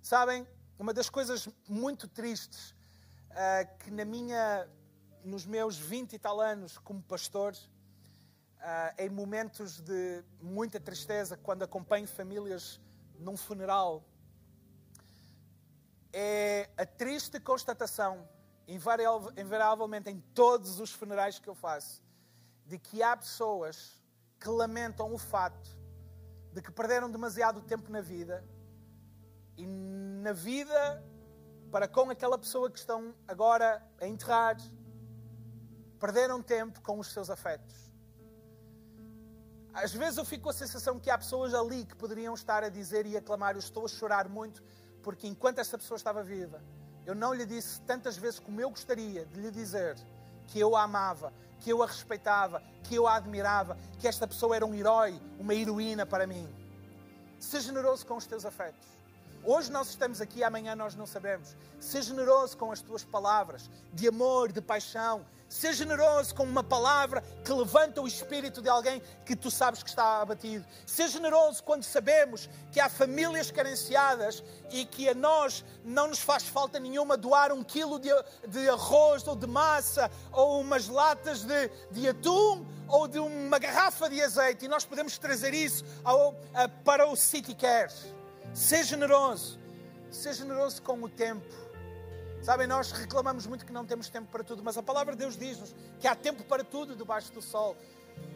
Sabem, 0.00 0.46
uma 0.78 0.94
das 0.94 1.10
coisas 1.10 1.48
muito 1.68 2.06
tristes 2.06 2.70
uh, 3.32 3.78
que 3.80 3.90
na 3.90 4.04
minha, 4.04 4.68
nos 5.24 5.44
meus 5.44 5.76
20 5.76 6.12
e 6.12 6.18
tal 6.18 6.40
anos 6.40 6.78
como 6.78 7.02
pastor, 7.02 7.56
uh, 8.58 8.94
em 9.02 9.08
momentos 9.08 9.80
de 9.80 10.22
muita 10.40 10.78
tristeza, 10.78 11.36
quando 11.36 11.62
acompanho 11.62 12.06
famílias 12.06 12.80
num 13.18 13.36
funeral, 13.36 14.04
é 16.12 16.70
a 16.76 16.86
triste 16.86 17.38
constatação, 17.40 18.28
invariavelmente 18.66 20.10
em 20.10 20.20
todos 20.34 20.80
os 20.80 20.92
funerais 20.92 21.38
que 21.38 21.48
eu 21.48 21.54
faço, 21.54 22.02
de 22.66 22.78
que 22.78 23.02
há 23.02 23.16
pessoas 23.16 24.02
que 24.38 24.48
lamentam 24.48 25.12
o 25.12 25.18
fato 25.18 25.78
de 26.52 26.62
que 26.62 26.72
perderam 26.72 27.10
demasiado 27.10 27.60
tempo 27.60 27.90
na 27.90 28.00
vida 28.00 28.44
e 29.56 29.66
na 29.66 30.32
vida 30.32 31.04
para 31.70 31.86
com 31.86 32.10
aquela 32.10 32.38
pessoa 32.38 32.70
que 32.70 32.78
estão 32.78 33.14
agora 33.26 33.80
a 34.00 34.06
enterrar, 34.06 34.56
perderam 36.00 36.42
tempo 36.42 36.80
com 36.80 36.98
os 36.98 37.12
seus 37.12 37.28
afetos. 37.28 37.87
Às 39.82 39.92
vezes 39.92 40.18
eu 40.18 40.24
fico 40.24 40.44
com 40.44 40.50
a 40.50 40.52
sensação 40.52 40.98
que 40.98 41.08
há 41.08 41.16
pessoas 41.16 41.54
ali 41.54 41.84
que 41.84 41.94
poderiam 41.94 42.34
estar 42.34 42.64
a 42.64 42.68
dizer 42.68 43.06
e 43.06 43.16
a 43.16 43.22
clamar: 43.22 43.54
Eu 43.54 43.60
estou 43.60 43.84
a 43.84 43.88
chorar 43.88 44.28
muito 44.28 44.62
porque 45.02 45.26
enquanto 45.26 45.60
esta 45.60 45.78
pessoa 45.78 45.96
estava 45.96 46.22
viva, 46.22 46.60
eu 47.06 47.14
não 47.14 47.32
lhe 47.32 47.46
disse 47.46 47.80
tantas 47.82 48.16
vezes 48.16 48.40
como 48.40 48.60
eu 48.60 48.70
gostaria 48.70 49.24
de 49.26 49.40
lhe 49.40 49.50
dizer 49.50 49.96
que 50.48 50.58
eu 50.58 50.74
a 50.74 50.82
amava, 50.82 51.32
que 51.60 51.70
eu 51.70 51.82
a 51.82 51.86
respeitava, 51.86 52.60
que 52.82 52.96
eu 52.96 53.06
a 53.06 53.14
admirava, 53.14 53.78
que 54.00 54.08
esta 54.08 54.26
pessoa 54.26 54.56
era 54.56 54.66
um 54.66 54.74
herói, 54.74 55.20
uma 55.38 55.54
heroína 55.54 56.04
para 56.04 56.26
mim. 56.26 56.48
Seja 57.38 57.68
generoso 57.68 58.04
com 58.04 58.16
os 58.16 58.26
teus 58.26 58.44
afetos. 58.44 58.97
Hoje 59.44 59.70
nós 59.70 59.88
estamos 59.88 60.20
aqui, 60.20 60.42
amanhã 60.42 60.74
nós 60.74 60.94
não 60.94 61.06
sabemos. 61.06 61.56
Seja 61.80 62.08
generoso 62.08 62.56
com 62.56 62.70
as 62.70 62.80
tuas 62.80 63.04
palavras 63.04 63.70
de 63.92 64.08
amor, 64.08 64.52
de 64.52 64.60
paixão, 64.60 65.24
Ser 65.48 65.72
generoso 65.72 66.34
com 66.34 66.42
uma 66.42 66.62
palavra 66.62 67.22
que 67.42 67.50
levanta 67.50 68.02
o 68.02 68.06
espírito 68.06 68.60
de 68.60 68.68
alguém 68.68 69.00
que 69.24 69.34
tu 69.34 69.50
sabes 69.50 69.82
que 69.82 69.88
está 69.88 70.20
abatido. 70.20 70.62
Ser 70.84 71.08
generoso 71.08 71.64
quando 71.64 71.84
sabemos 71.84 72.50
que 72.70 72.78
há 72.78 72.88
famílias 72.90 73.50
carenciadas 73.50 74.44
e 74.70 74.84
que 74.84 75.08
a 75.08 75.14
nós 75.14 75.64
não 75.82 76.08
nos 76.08 76.18
faz 76.18 76.42
falta 76.42 76.78
nenhuma 76.78 77.16
doar 77.16 77.50
um 77.50 77.64
quilo 77.64 77.98
de, 77.98 78.10
de 78.46 78.68
arroz 78.68 79.26
ou 79.26 79.34
de 79.34 79.46
massa 79.46 80.10
ou 80.32 80.60
umas 80.60 80.86
latas 80.86 81.42
de, 81.44 81.68
de 81.92 82.08
atum 82.08 82.66
ou 82.86 83.08
de 83.08 83.18
uma 83.18 83.58
garrafa 83.58 84.10
de 84.10 84.20
azeite 84.20 84.66
e 84.66 84.68
nós 84.68 84.84
podemos 84.84 85.16
trazer 85.16 85.54
isso 85.54 85.82
ao, 86.04 86.38
a, 86.52 86.68
para 86.68 87.08
o 87.08 87.16
City 87.16 87.54
Care. 87.54 87.90
Ser 88.58 88.84
generoso. 88.84 89.58
Ser 90.10 90.34
generoso 90.34 90.82
com 90.82 91.00
o 91.02 91.08
tempo 91.08 91.46
Sabem, 92.42 92.66
nós 92.66 92.92
reclamamos 92.92 93.46
muito 93.46 93.66
que 93.66 93.72
não 93.72 93.84
temos 93.84 94.08
tempo 94.08 94.28
para 94.30 94.44
tudo, 94.44 94.62
mas 94.62 94.78
a 94.78 94.82
palavra 94.82 95.14
de 95.14 95.18
Deus 95.18 95.36
diz-nos 95.36 95.74
que 96.00 96.06
há 96.06 96.14
tempo 96.14 96.44
para 96.44 96.62
tudo 96.64 96.94
debaixo 96.94 97.32
do 97.32 97.42
sol. 97.42 97.76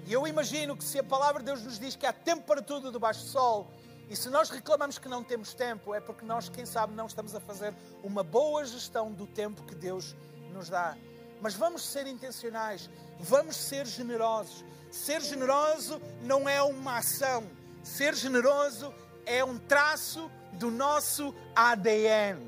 E 0.07 0.13
eu 0.13 0.27
imagino 0.27 0.77
que 0.77 0.85
se 0.85 0.99
a 0.99 1.05
palavra 1.05 1.41
de 1.41 1.47
Deus 1.47 1.63
nos 1.63 1.79
diz 1.79 1.97
que 1.97 2.05
há 2.05 2.13
tempo 2.13 2.43
para 2.43 2.61
tudo 2.61 2.91
debaixo 2.91 3.21
do 3.25 3.29
sol, 3.29 3.73
e 4.11 4.17
se 4.17 4.29
nós 4.29 4.51
reclamamos 4.51 4.99
que 4.99 5.09
não 5.09 5.23
temos 5.23 5.55
tempo, 5.55 5.95
é 5.95 6.01
porque 6.01 6.25
nós, 6.25 6.49
quem 6.49 6.67
sabe, 6.67 6.95
não 6.95 7.07
estamos 7.07 7.35
a 7.35 7.41
fazer 7.41 7.75
uma 8.03 8.23
boa 8.23 8.65
gestão 8.65 9.11
do 9.11 9.27
tempo 9.27 9.63
que 9.63 9.75
Deus 9.75 10.15
nos 10.53 10.69
dá. 10.69 10.97
Mas 11.41 11.55
vamos 11.55 11.83
ser 11.83 12.07
intencionais, 12.07 12.91
vamos 13.19 13.57
ser 13.57 13.87
generosos. 13.87 14.65
Ser 14.91 15.23
generoso 15.23 16.03
não 16.23 16.49
é 16.49 16.63
uma 16.63 16.99
ação, 16.99 17.45
ser 17.83 18.15
generoso 18.15 18.93
é 19.27 19.45
um 19.45 19.59
traço 19.59 20.31
do 20.53 20.71
nosso 20.71 21.35
ADN. 21.55 22.41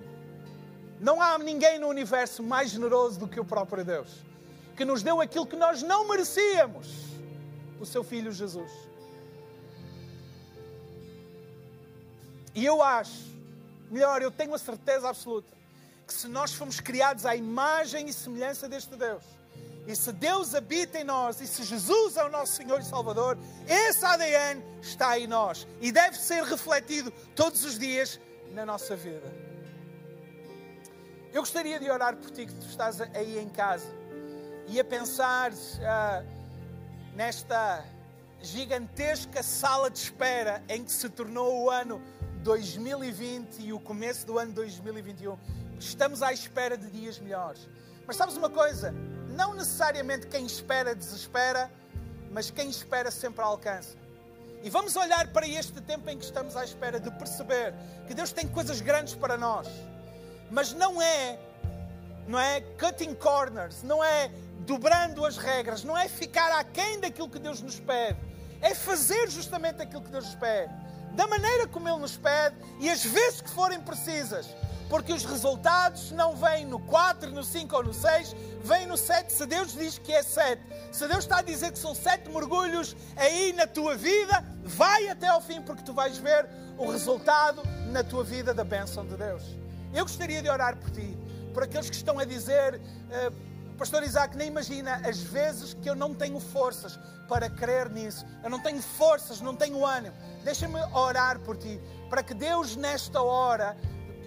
Não 1.00 1.20
há 1.20 1.38
ninguém 1.38 1.78
no 1.78 1.88
universo 1.88 2.42
mais 2.42 2.70
generoso 2.70 3.18
do 3.18 3.28
que 3.28 3.40
o 3.40 3.44
próprio 3.44 3.84
Deus, 3.84 4.08
que 4.76 4.84
nos 4.84 5.02
deu 5.02 5.20
aquilo 5.20 5.46
que 5.46 5.56
nós 5.56 5.82
não 5.82 6.08
merecíamos 6.08 6.88
o 7.80 7.87
seu 7.87 8.02
Filho 8.02 8.32
Jesus. 8.32 8.70
E 12.54 12.64
eu 12.64 12.82
acho, 12.82 13.24
melhor, 13.90 14.22
eu 14.22 14.30
tenho 14.30 14.54
a 14.54 14.58
certeza 14.58 15.08
absoluta, 15.08 15.52
que 16.06 16.14
se 16.14 16.28
nós 16.28 16.52
fomos 16.54 16.78
criados 16.78 17.26
à 17.26 17.34
imagem 17.34 18.08
e 18.08 18.12
semelhança 18.12 18.68
deste 18.68 18.94
Deus, 18.94 19.24
e 19.87 19.94
se 19.94 20.12
Deus 20.12 20.55
habita 20.55 20.99
em 20.99 21.05
nós, 21.05 21.40
e 21.40 21.47
se 21.47 21.62
Jesus 21.62 22.16
é 22.16 22.25
o 22.25 22.31
nosso 22.31 22.53
Senhor 22.53 22.81
e 22.81 22.85
Salvador, 22.85 23.37
esse 23.68 24.05
ADN 24.05 24.62
está 24.81 25.18
em 25.18 25.27
nós 25.27 25.66
e 25.81 25.92
deve 25.92 26.16
ser 26.16 26.42
refletido 26.42 27.11
todos 27.35 27.64
os 27.64 27.79
dias 27.79 28.18
na 28.53 28.64
nossa 28.64 28.97
vida. 28.97 29.31
Eu 31.33 31.42
gostaria 31.42 31.79
de 31.79 31.90
orar 31.90 32.16
por 32.16 32.31
ti 32.31 32.47
que 32.47 32.55
tu 32.55 32.66
estás 32.66 33.01
aí 33.01 33.38
em 33.38 33.49
casa 33.49 33.87
e 34.68 34.81
a 34.81 34.85
pensar 34.85 35.53
uh, 35.53 36.27
nesta 37.14 37.85
gigantesca 38.40 39.42
sala 39.42 39.90
de 39.90 39.99
espera 39.99 40.62
em 40.68 40.85
que 40.85 40.92
se 40.92 41.09
tornou 41.09 41.64
o 41.64 41.70
ano 41.70 42.01
2020 42.42 43.61
e 43.61 43.73
o 43.73 43.81
começo 43.81 44.27
do 44.27 44.38
ano 44.38 44.53
2021. 44.53 45.37
Estamos 45.79 46.23
à 46.23 46.33
espera 46.33 46.79
de 46.79 46.90
dias 46.90 47.18
melhores. 47.18 47.68
Mas 48.07 48.16
sabes 48.16 48.37
uma 48.37 48.51
coisa? 48.51 48.94
Não 49.35 49.55
necessariamente 49.55 50.27
quem 50.27 50.47
espera 50.47 50.94
desespera, 50.94 51.70
mas 52.31 52.51
quem 52.51 52.68
espera 52.70 53.11
sempre 53.11 53.42
alcança. 53.42 53.97
E 54.62 54.70
vamos 54.70 54.97
olhar 54.97 55.29
para 55.29 55.47
este 55.47 55.81
tempo 55.81 56.09
em 56.09 56.16
que 56.18 56.25
estamos 56.25 56.57
à 56.57 56.64
espera 56.64 56.99
de 56.99 57.11
perceber 57.11 57.75
que 58.07 58.14
Deus 58.14 58.33
tem 58.33 58.49
coisas 58.49 58.81
grandes 58.81 59.14
para 59.14 59.37
nós 59.37 59.68
mas 60.51 60.73
não 60.73 61.01
é, 61.01 61.38
não 62.27 62.38
é 62.38 62.61
cutting 62.79 63.14
corners, 63.14 63.83
não 63.83 64.03
é 64.03 64.31
dobrando 64.61 65.25
as 65.27 65.37
regras, 65.37 65.85
não 65.85 65.97
é 65.97 66.09
ficar 66.09 66.51
aquém 66.59 67.01
daquilo 67.01 67.29
que 67.29 67.38
Deus 67.38 67.61
nos 67.61 67.81
pede, 67.81 68.18
é 68.61 68.75
fazer 68.75 69.29
justamente 69.29 69.83
aquilo 69.83 70.03
que 70.03 70.11
Deus 70.11 70.25
nos 70.27 70.37
pede, 70.37 70.73
da 71.14 71.27
maneira 71.27 71.66
como 71.66 71.88
Ele 71.88 71.98
nos 71.98 72.16
pede 72.16 72.57
e 72.81 72.90
as 72.90 73.05
vezes 73.05 73.40
que 73.40 73.50
forem 73.50 73.81
precisas, 73.81 74.46
porque 74.88 75.12
os 75.12 75.24
resultados 75.24 76.11
não 76.11 76.37
vêm 76.37 76.66
no 76.66 76.79
4, 76.79 77.31
no 77.31 77.42
5 77.42 77.77
ou 77.77 77.85
no 77.85 77.94
6, 77.94 78.35
vêm 78.62 78.87
no 78.87 78.96
7. 78.96 79.33
Se 79.33 79.46
Deus 79.46 79.72
diz 79.72 79.98
que 79.98 80.12
é 80.12 80.22
7, 80.22 80.61
se 80.92 81.07
Deus 81.09 81.24
está 81.24 81.38
a 81.38 81.42
dizer 81.42 81.72
que 81.72 81.79
são 81.79 81.94
7 81.94 82.31
mergulhos 82.31 82.96
aí 83.16 83.53
na 83.53 83.66
tua 83.66 83.96
vida, 83.96 84.44
vai 84.62 85.09
até 85.09 85.29
ao 85.29 85.40
fim, 85.40 85.62
porque 85.62 85.83
tu 85.83 85.92
vais 85.92 86.18
ver 86.18 86.48
o 86.77 86.90
resultado 86.90 87.62
na 87.90 88.03
tua 88.03 88.24
vida 88.24 88.53
da 88.53 88.64
bênção 88.64 89.07
de 89.07 89.16
Deus. 89.16 89.42
Eu 89.92 90.05
gostaria 90.05 90.42
de 90.42 90.48
orar 90.48 90.77
por 90.77 90.90
ti, 90.90 91.16
por 91.53 91.62
aqueles 91.62 91.88
que 91.88 91.96
estão 91.96 92.18
a 92.18 92.24
dizer, 92.24 92.74
uh, 92.74 93.53
Pastor 93.76 94.04
Isaac, 94.04 94.37
nem 94.37 94.48
imagina 94.48 95.00
as 95.04 95.20
vezes 95.20 95.74
que 95.74 95.90
eu 95.90 95.94
não 95.94 96.14
tenho 96.14 96.38
forças 96.38 96.98
para 97.28 97.50
crer 97.50 97.90
nisso. 97.90 98.24
Eu 98.42 98.50
não 98.50 98.60
tenho 98.60 98.80
forças, 98.80 99.40
não 99.40 99.54
tenho 99.54 99.84
ânimo. 99.84 100.14
Deixa-me 100.44 100.80
orar 100.92 101.40
por 101.40 101.56
ti, 101.56 101.80
para 102.08 102.22
que 102.22 102.34
Deus, 102.34 102.76
nesta 102.76 103.20
hora, 103.20 103.76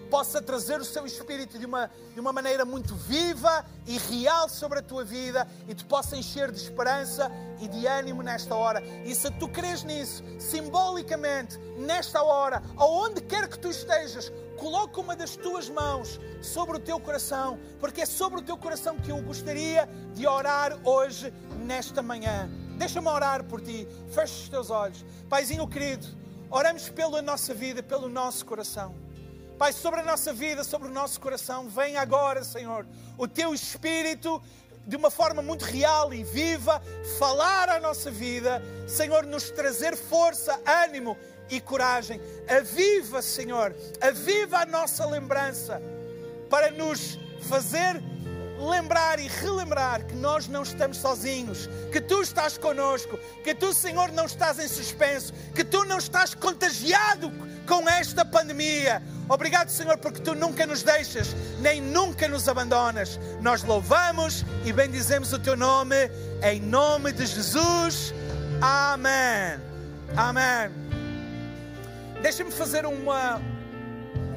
possa 0.10 0.42
trazer 0.42 0.80
o 0.80 0.86
seu 0.86 1.06
espírito 1.06 1.60
de 1.60 1.66
uma, 1.66 1.90
de 2.14 2.20
uma 2.20 2.34
maneira 2.34 2.66
muito 2.66 2.96
viva 2.96 3.66
e 3.86 3.98
real 3.98 4.50
sobre 4.50 4.80
a 4.80 4.82
tua 4.82 5.04
vida 5.04 5.48
e 5.68 5.76
te 5.76 5.86
possa 5.86 6.16
encher 6.16 6.52
de 6.52 6.60
esperança 6.60 7.32
e 7.60 7.68
de 7.68 7.86
ânimo 7.86 8.22
nesta 8.22 8.56
hora. 8.56 8.82
E 9.06 9.14
se 9.14 9.30
tu 9.32 9.48
crês 9.48 9.84
nisso, 9.84 10.24
simbolicamente, 10.40 11.58
nesta 11.78 12.22
hora, 12.24 12.62
aonde 12.76 13.22
quer 13.22 13.48
que 13.48 13.60
tu 13.60 13.70
estejas, 13.70 14.32
coloca 14.58 15.00
uma 15.00 15.16
das 15.16 15.36
tuas 15.36 15.70
mãos 15.70 16.20
sobre 16.42 16.78
o 16.78 16.80
teu 16.80 17.00
coração, 17.00 17.60
porque 17.80 18.02
é 18.02 18.06
sobre 18.06 18.40
o 18.40 18.44
teu 18.44 18.58
coração 18.58 18.98
que 18.98 19.12
eu 19.12 19.22
gostaria 19.22 19.88
de 20.14 20.26
orar 20.28 20.78
hoje, 20.84 21.34
nesta 21.66 22.02
manhã. 22.02 22.50
Deixa-me 22.78 23.08
orar 23.08 23.44
por 23.44 23.60
ti. 23.60 23.88
Feche 24.12 24.44
os 24.44 24.50
teus 24.50 24.70
olhos. 24.70 25.04
Paizinho 25.28 25.68
querido, 25.68 26.08
oramos 26.50 26.90
pela 26.90 27.22
nossa 27.22 27.54
vida, 27.54 27.82
pelo 27.82 28.08
nosso 28.08 28.46
coração. 28.46 29.07
Pai, 29.58 29.74
sobre 29.74 30.02
a 30.02 30.04
nossa 30.04 30.32
vida, 30.32 30.64
sobre 30.64 30.88
o 30.88 30.92
nosso 30.92 31.20
coração, 31.20 31.68
vem 31.68 31.98
agora, 31.98 32.44
Senhor, 32.44 32.86
o 33.18 33.28
teu 33.28 33.56
Espírito 33.56 34.40
de 34.86 34.96
uma 34.96 35.10
forma 35.10 35.42
muito 35.42 35.66
real 35.66 36.14
e 36.14 36.24
viva, 36.24 36.80
falar 37.18 37.68
à 37.68 37.80
nossa 37.80 38.12
vida, 38.12 38.62
Senhor, 38.88 39.26
nos 39.26 39.50
trazer 39.50 39.98
força, 39.98 40.62
ânimo 40.64 41.18
e 41.50 41.60
coragem. 41.60 42.22
Aviva, 42.48 43.20
Senhor, 43.24 43.76
aviva 44.00 44.60
a 44.60 44.66
nossa 44.66 45.08
lembrança 45.08 45.82
para 46.52 46.70
nos 46.70 47.18
fazer 47.50 48.00
lembrar 48.60 49.20
e 49.20 49.28
relembrar 49.28 50.06
que 50.06 50.16
nós 50.16 50.48
não 50.48 50.62
estamos 50.62 50.98
sozinhos, 50.98 51.68
que 51.92 52.00
tu 52.00 52.22
estás 52.22 52.60
conosco, 52.60 53.18
que 53.44 53.56
tu, 53.56 53.74
Senhor, 53.74 54.12
não 54.12 54.26
estás 54.26 54.60
em 54.60 54.68
suspenso, 54.68 55.34
que 55.56 55.64
tu 55.64 55.84
não 55.84 55.98
estás 55.98 56.36
contagiado 56.36 57.32
com 57.68 57.88
esta 57.88 58.24
pandemia. 58.24 59.04
Obrigado, 59.30 59.70
Senhor, 59.70 59.98
porque 59.98 60.22
tu 60.22 60.34
nunca 60.34 60.66
nos 60.66 60.82
deixas, 60.82 61.36
nem 61.60 61.82
nunca 61.82 62.28
nos 62.28 62.48
abandonas. 62.48 63.20
Nós 63.42 63.62
louvamos 63.64 64.46
e 64.66 64.72
bendizemos 64.72 65.34
o 65.34 65.40
teu 65.40 65.58
nome, 65.58 66.10
em 66.42 66.62
nome 66.62 67.12
de 67.12 67.26
Jesus. 67.26 68.14
Amém. 68.62 69.60
Amém. 70.16 70.72
Deixa-me 72.22 72.52
fazer 72.52 72.86
uma, 72.86 73.42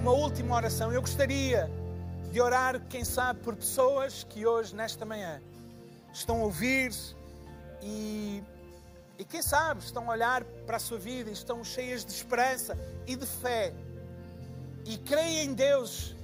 uma 0.01 0.11
última 0.11 0.57
oração. 0.57 0.93
Eu 0.93 1.01
gostaria 1.01 1.71
de 2.33 2.41
orar, 2.41 2.81
quem 2.89 3.05
sabe, 3.05 3.41
por 3.41 3.55
pessoas 3.57 4.27
que 4.29 4.45
hoje, 4.45 4.75
nesta 4.75 5.05
manhã, 5.05 5.41
estão 6.13 6.41
a 6.41 6.45
ouvir 6.45 6.93
e, 7.83 8.43
e 9.21 9.25
quem 9.25 9.43
sabe, 9.43 9.85
estão 9.85 10.09
a 10.09 10.15
olhar 10.15 10.43
para 10.67 10.79
a 10.79 10.81
sua 10.81 10.99
vida 10.99 11.29
e 11.29 11.35
estão 11.35 11.63
cheias 11.63 12.07
de 12.07 12.11
esperança 12.11 12.75
e 13.07 13.15
de 13.15 13.27
fé 13.27 13.71
e 14.87 14.97
creem 14.97 15.51
em 15.51 15.53
Deus, 15.53 16.17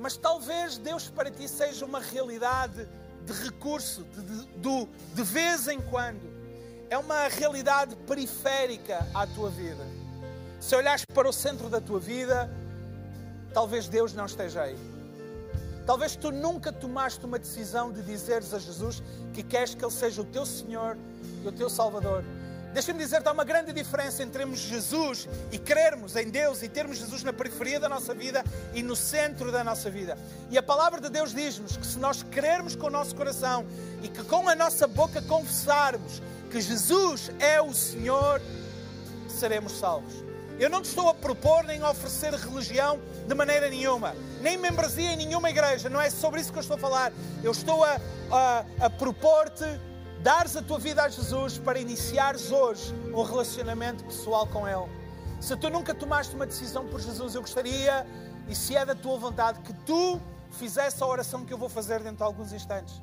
mas 0.00 0.16
talvez 0.16 0.78
Deus 0.78 1.10
para 1.10 1.30
ti 1.30 1.46
seja 1.46 1.84
uma 1.84 2.00
realidade 2.00 2.88
de 3.26 3.32
recurso, 3.44 4.02
de, 4.02 4.46
de, 4.46 4.88
de, 5.14 5.22
vez 5.22 5.68
em 5.68 5.78
quando. 5.78 6.38
É 6.88 6.96
uma 6.96 7.28
realidade 7.28 7.94
periférica 8.06 9.06
à 9.14 9.26
tua 9.26 9.50
vida. 9.50 9.84
Se 10.58 10.74
olhares 10.74 11.04
para 11.12 11.28
o 11.28 11.32
centro 11.34 11.68
da 11.68 11.82
tua 11.82 12.00
vida, 12.00 12.50
talvez 13.52 13.88
Deus 13.88 14.14
não 14.14 14.24
esteja 14.24 14.62
aí. 14.62 14.78
Talvez 15.84 16.16
tu 16.16 16.30
nunca 16.30 16.72
tomaste 16.72 17.26
uma 17.26 17.38
decisão 17.38 17.92
de 17.92 18.00
dizeres 18.00 18.54
a 18.54 18.58
Jesus 18.58 19.02
que 19.34 19.42
queres 19.42 19.74
que 19.74 19.84
Ele 19.84 19.92
seja 19.92 20.22
o 20.22 20.24
teu 20.24 20.46
Senhor 20.46 20.96
e 21.44 21.48
o 21.48 21.52
teu 21.52 21.68
Salvador. 21.68 22.24
Deixa-me 22.72 22.98
dizer-te, 22.98 23.26
há 23.26 23.32
uma 23.32 23.44
grande 23.44 23.72
diferença 23.72 24.22
entre 24.22 24.38
termos 24.38 24.58
Jesus 24.58 25.28
e 25.50 25.58
crermos 25.58 26.14
em 26.16 26.28
Deus 26.28 26.62
e 26.62 26.68
termos 26.68 26.98
Jesus 26.98 27.22
na 27.22 27.32
periferia 27.32 27.80
da 27.80 27.88
nossa 27.88 28.14
vida 28.14 28.44
e 28.74 28.82
no 28.82 28.94
centro 28.94 29.50
da 29.50 29.64
nossa 29.64 29.90
vida. 29.90 30.18
E 30.50 30.58
a 30.58 30.62
palavra 30.62 31.00
de 31.00 31.08
Deus 31.08 31.34
diz-nos 31.34 31.76
que 31.76 31.86
se 31.86 31.98
nós 31.98 32.22
crermos 32.22 32.76
com 32.76 32.86
o 32.86 32.90
nosso 32.90 33.14
coração 33.14 33.66
e 34.02 34.08
que 34.08 34.22
com 34.22 34.48
a 34.48 34.54
nossa 34.54 34.86
boca 34.86 35.22
confessarmos 35.22 36.22
que 36.50 36.60
Jesus 36.60 37.30
é 37.38 37.60
o 37.60 37.72
Senhor, 37.72 38.40
seremos 39.28 39.72
salvos. 39.72 40.28
Eu 40.58 40.68
não 40.68 40.82
te 40.82 40.86
estou 40.86 41.08
a 41.08 41.14
propor 41.14 41.62
nem 41.64 41.80
a 41.82 41.90
oferecer 41.90 42.34
religião 42.34 43.00
de 43.26 43.34
maneira 43.34 43.70
nenhuma, 43.70 44.14
nem 44.40 44.56
membresia 44.56 45.12
em 45.12 45.16
nenhuma 45.16 45.50
igreja, 45.50 45.88
não 45.88 46.00
é 46.00 46.10
sobre 46.10 46.40
isso 46.40 46.52
que 46.52 46.58
eu 46.58 46.62
estou 46.62 46.76
a 46.76 46.80
falar. 46.80 47.12
Eu 47.44 47.52
estou 47.52 47.84
a, 47.84 48.00
a, 48.30 48.64
a 48.80 48.90
propor-te 48.90 49.64
dares 50.22 50.56
a 50.56 50.62
tua 50.62 50.78
vida 50.78 51.02
a 51.02 51.08
Jesus 51.08 51.58
para 51.58 51.78
iniciares 51.78 52.50
hoje 52.50 52.94
um 53.14 53.22
relacionamento 53.22 54.04
pessoal 54.04 54.46
com 54.46 54.66
Ele. 54.66 54.88
Se 55.40 55.56
tu 55.56 55.70
nunca 55.70 55.94
tomaste 55.94 56.34
uma 56.34 56.46
decisão 56.46 56.86
por 56.88 57.00
Jesus, 57.00 57.34
eu 57.34 57.40
gostaria, 57.40 58.06
e 58.48 58.54
se 58.54 58.74
é 58.74 58.84
da 58.84 58.94
tua 58.94 59.16
vontade, 59.16 59.60
que 59.60 59.72
tu 59.84 60.20
fizesse 60.50 61.02
a 61.02 61.06
oração 61.06 61.44
que 61.44 61.52
eu 61.52 61.58
vou 61.58 61.68
fazer 61.68 62.00
dentro 62.00 62.16
de 62.18 62.22
alguns 62.24 62.52
instantes. 62.52 63.00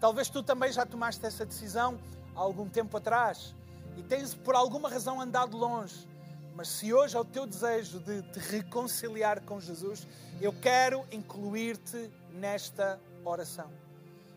Talvez 0.00 0.28
tu 0.28 0.42
também 0.42 0.72
já 0.72 0.84
tomaste 0.84 1.24
essa 1.24 1.46
decisão 1.46 1.98
há 2.34 2.40
algum 2.40 2.68
tempo 2.68 2.96
atrás 2.96 3.54
e 3.96 4.02
tens 4.02 4.34
por 4.34 4.54
alguma 4.54 4.88
razão 4.88 5.20
andado 5.20 5.56
longe. 5.56 6.08
Mas 6.56 6.68
se 6.68 6.92
hoje 6.92 7.16
é 7.16 7.20
o 7.20 7.24
teu 7.24 7.46
desejo 7.46 8.00
de 8.00 8.22
te 8.22 8.40
reconciliar 8.40 9.42
com 9.42 9.60
Jesus, 9.60 10.06
eu 10.40 10.52
quero 10.52 11.04
incluir-te 11.12 12.10
nesta 12.32 12.98
oração. 13.24 13.70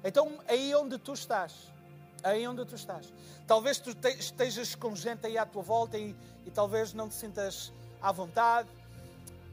Então, 0.03 0.39
aí 0.47 0.73
onde 0.75 0.97
tu 0.99 1.13
estás, 1.13 1.70
aí 2.23 2.47
onde 2.47 2.65
tu 2.65 2.75
estás, 2.75 3.11
talvez 3.47 3.79
tu 3.79 3.89
estejas 4.19 4.75
com 4.75 4.95
gente 4.95 5.25
aí 5.25 5.37
à 5.37 5.45
tua 5.45 5.61
volta 5.61 5.97
e, 5.97 6.15
e 6.45 6.51
talvez 6.51 6.93
não 6.93 7.09
te 7.09 7.15
sintas 7.15 7.71
à 8.01 8.11
vontade, 8.11 8.69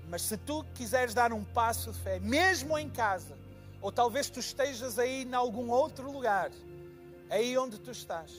mas 0.08 0.22
se 0.22 0.36
tu 0.36 0.64
quiseres 0.74 1.14
dar 1.14 1.32
um 1.32 1.44
passo 1.44 1.92
de 1.92 1.98
fé, 1.98 2.18
mesmo 2.18 2.78
em 2.78 2.88
casa, 2.88 3.36
ou 3.80 3.92
talvez 3.92 4.28
tu 4.30 4.40
estejas 4.40 4.98
aí 4.98 5.24
em 5.24 5.34
algum 5.34 5.70
outro 5.70 6.10
lugar, 6.10 6.50
aí 7.30 7.56
onde 7.58 7.78
tu 7.78 7.90
estás, 7.90 8.32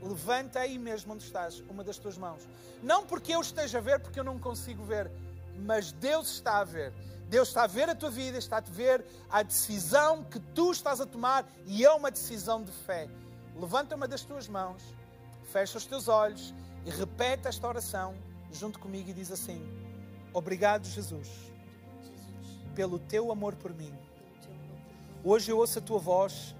levanta 0.00 0.60
aí 0.60 0.78
mesmo 0.78 1.14
onde 1.14 1.24
estás 1.24 1.60
uma 1.68 1.82
das 1.82 1.98
tuas 1.98 2.18
mãos. 2.18 2.42
Não 2.82 3.06
porque 3.06 3.34
eu 3.34 3.40
esteja 3.40 3.78
a 3.78 3.80
ver, 3.80 4.00
porque 4.00 4.20
eu 4.20 4.24
não 4.24 4.38
consigo 4.38 4.84
ver, 4.84 5.10
mas 5.64 5.92
Deus 5.92 6.30
está 6.32 6.58
a 6.58 6.64
ver. 6.64 6.92
Deus 7.28 7.48
está 7.48 7.62
a 7.62 7.66
ver 7.66 7.88
a 7.88 7.94
tua 7.94 8.10
vida, 8.10 8.36
está 8.36 8.58
a 8.58 8.60
ver 8.60 9.02
a 9.30 9.42
decisão 9.42 10.22
que 10.22 10.38
tu 10.38 10.70
estás 10.70 11.00
a 11.00 11.06
tomar 11.06 11.48
e 11.64 11.82
é 11.82 11.90
uma 11.90 12.10
decisão 12.10 12.62
de 12.62 12.70
fé. 12.70 13.08
Levanta 13.56 13.94
uma 13.94 14.08
das 14.08 14.22
tuas 14.22 14.48
mãos, 14.48 14.82
fecha 15.52 15.78
os 15.78 15.86
teus 15.86 16.08
olhos 16.08 16.54
e 16.84 16.90
repete 16.90 17.48
esta 17.48 17.66
oração 17.68 18.14
junto 18.50 18.78
comigo 18.78 19.10
e 19.10 19.14
diz 19.14 19.30
assim: 19.30 19.62
Obrigado, 20.32 20.86
Jesus, 20.86 21.28
pelo 22.74 22.98
teu 22.98 23.30
amor 23.30 23.54
por 23.54 23.72
mim. 23.74 23.92
Hoje 25.22 25.52
eu 25.52 25.58
ouço 25.58 25.78
a 25.78 25.82
tua 25.82 25.98
voz, 25.98 26.54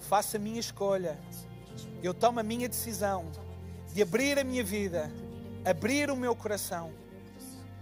faço 0.00 0.36
a 0.36 0.38
minha 0.38 0.60
escolha, 0.60 1.18
eu 2.02 2.12
tomo 2.12 2.38
a 2.38 2.42
minha 2.42 2.68
decisão 2.68 3.30
de 3.92 4.02
abrir 4.02 4.38
a 4.38 4.44
minha 4.44 4.62
vida, 4.62 5.10
abrir 5.64 6.10
o 6.10 6.16
meu 6.16 6.36
coração 6.36 6.92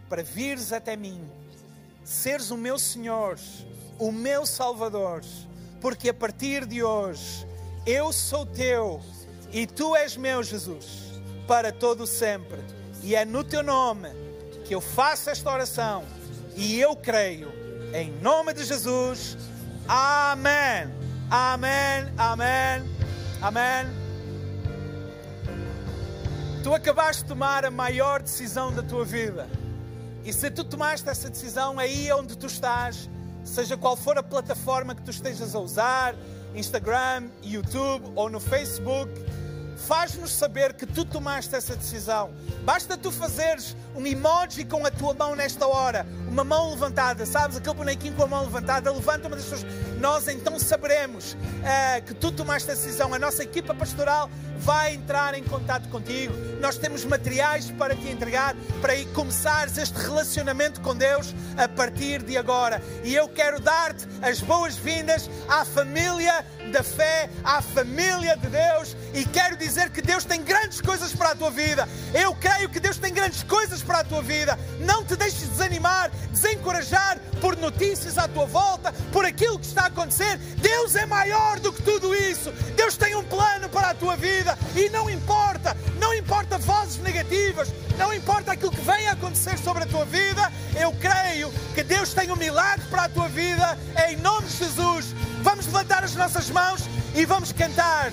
para 0.08 0.22
vires 0.22 0.72
até 0.72 0.94
mim, 0.94 1.28
seres 2.04 2.50
o 2.50 2.56
meu 2.56 2.78
Senhor, 2.78 3.38
o 3.98 4.12
meu 4.12 4.46
Salvador, 4.46 5.22
porque 5.80 6.08
a 6.10 6.14
partir 6.14 6.64
de 6.66 6.82
hoje 6.82 7.46
eu 7.86 8.12
sou 8.12 8.46
teu 8.46 9.00
e 9.52 9.66
tu 9.66 9.94
és 9.96 10.16
meu, 10.16 10.42
Jesus, 10.42 11.12
para 11.46 11.72
todo 11.72 12.06
sempre. 12.06 12.58
E 13.02 13.14
é 13.14 13.24
no 13.24 13.42
teu 13.42 13.62
nome 13.62 14.08
que 14.64 14.74
eu 14.74 14.80
faço 14.80 15.30
esta 15.30 15.50
oração 15.50 16.04
e 16.56 16.80
eu 16.80 16.94
creio, 16.94 17.52
em 17.94 18.10
nome 18.20 18.52
de 18.52 18.64
Jesus. 18.64 19.36
Amém. 19.88 20.88
Amém. 21.30 22.12
Amém. 22.16 22.82
Amém. 23.40 24.02
Tu 26.62 26.72
acabaste 26.72 27.22
de 27.22 27.28
tomar 27.28 27.64
a 27.64 27.70
maior 27.70 28.22
decisão 28.22 28.72
da 28.72 28.82
tua 28.82 29.04
vida. 29.04 29.48
E 30.24 30.32
se 30.32 30.50
tu 30.50 30.62
tomaste 30.62 31.08
essa 31.08 31.28
decisão 31.28 31.78
aí 31.78 32.12
onde 32.12 32.38
tu 32.38 32.46
estás, 32.46 33.10
seja 33.44 33.76
qual 33.76 33.96
for 33.96 34.16
a 34.16 34.22
plataforma 34.22 34.94
que 34.94 35.02
tu 35.02 35.10
estejas 35.10 35.56
a 35.56 35.58
usar, 35.58 36.14
Instagram, 36.54 37.28
YouTube 37.42 38.12
ou 38.14 38.28
no 38.28 38.40
Facebook, 38.40 39.10
faz-nos 39.76 40.30
saber 40.32 40.74
que 40.74 40.86
tu 40.86 41.04
tomaste 41.04 41.54
essa 41.54 41.74
decisão. 41.74 42.30
Basta 42.64 42.96
tu 42.96 43.10
fazeres 43.10 43.76
um 43.94 44.06
emoji 44.06 44.64
com 44.64 44.86
a 44.86 44.90
tua 44.90 45.14
mão 45.14 45.34
nesta 45.34 45.66
hora, 45.66 46.06
uma 46.32 46.44
mão 46.44 46.70
levantada, 46.70 47.26
sabes? 47.26 47.58
Aquele 47.58 47.74
bonequinho 47.74 48.14
com 48.14 48.22
a 48.22 48.26
mão 48.26 48.44
levantada, 48.44 48.90
levanta 48.90 49.28
uma 49.28 49.36
das 49.36 49.44
suas. 49.44 49.64
Nós 50.00 50.26
então 50.28 50.58
saberemos 50.58 51.34
uh, 51.34 52.02
que 52.06 52.14
tu 52.14 52.32
tomaste 52.32 52.70
a 52.70 52.74
decisão. 52.74 53.12
A 53.12 53.18
nossa 53.18 53.42
equipa 53.42 53.74
pastoral 53.74 54.30
vai 54.58 54.94
entrar 54.94 55.34
em 55.34 55.42
contato 55.42 55.88
contigo. 55.88 56.32
Nós 56.60 56.78
temos 56.78 57.04
materiais 57.04 57.70
para 57.72 57.94
te 57.94 58.08
entregar 58.08 58.56
para 58.80 58.92
começares 59.12 59.76
este 59.76 59.98
relacionamento 59.98 60.80
com 60.80 60.94
Deus 60.96 61.34
a 61.56 61.68
partir 61.68 62.22
de 62.22 62.36
agora. 62.36 62.82
E 63.04 63.14
eu 63.14 63.28
quero 63.28 63.60
dar-te 63.60 64.06
as 64.22 64.40
boas-vindas 64.40 65.28
à 65.48 65.64
família 65.64 66.44
da 66.72 66.82
fé, 66.82 67.28
à 67.44 67.60
família 67.60 68.36
de 68.36 68.46
Deus 68.48 68.96
e 69.12 69.24
quero 69.24 69.56
dizer 69.56 69.90
que 69.90 70.00
Deus 70.00 70.24
tem 70.24 70.42
grandes 70.42 70.80
coisas 70.80 71.12
para 71.12 71.30
a 71.30 71.34
tua 71.34 71.50
vida. 71.50 71.88
Eu 72.14 72.34
creio 72.34 72.68
que 72.68 72.80
Deus 72.80 72.96
tem 72.96 73.12
grandes 73.12 73.42
coisas 73.42 73.82
para 73.82 73.98
a 73.98 74.04
tua 74.04 74.22
vida. 74.22 74.58
Não 74.80 75.04
te 75.04 75.16
deixes 75.16 75.48
desanimar, 75.48 76.10
desencorajar 76.30 77.18
por 77.40 77.56
notícias 77.56 78.18
à 78.18 78.28
tua 78.28 78.46
volta, 78.46 78.92
por 79.12 79.24
aquilo 79.24 79.58
que 79.58 79.66
está 79.66 79.82
a 79.82 79.86
acontecer. 79.86 80.36
Deus 80.58 80.94
é 80.94 81.06
maior 81.06 81.58
do 81.60 81.72
que 81.72 81.82
tudo 81.82 82.14
isso. 82.14 82.52
Deus 82.76 82.96
tem 82.96 83.14
um 83.14 83.24
plano 83.24 83.68
para 83.68 83.90
a 83.90 83.94
tua 83.94 84.16
vida 84.16 84.58
e 84.76 84.88
não 84.90 85.08
importa, 85.10 85.76
não 85.98 86.14
importa 86.14 86.58
vozes 86.58 86.98
negativas, 86.98 87.68
não 87.98 88.12
importa 88.12 88.52
aquilo 88.52 88.70
que 88.70 88.80
venha 88.80 89.10
a 89.10 89.12
acontecer 89.14 89.58
sobre 89.58 89.84
a 89.84 89.86
tua 89.86 90.04
vida. 90.04 90.52
Eu 90.78 90.92
creio 90.92 91.50
que 91.74 91.82
Deus 91.82 92.12
tem 92.12 92.30
um 92.30 92.36
milagre 92.36 92.84
para 92.90 93.04
a 93.04 93.08
tua 93.08 93.28
vida 93.28 93.78
em 94.08 94.16
nome 94.16 94.46
de 94.46 94.56
Jesus. 94.56 95.14
Vamos 95.42 95.66
levantar 95.66 96.04
as 96.04 96.14
nossas 96.14 96.48
mãos 96.50 96.82
e 97.14 97.24
vamos 97.24 97.52
cantar. 97.52 98.12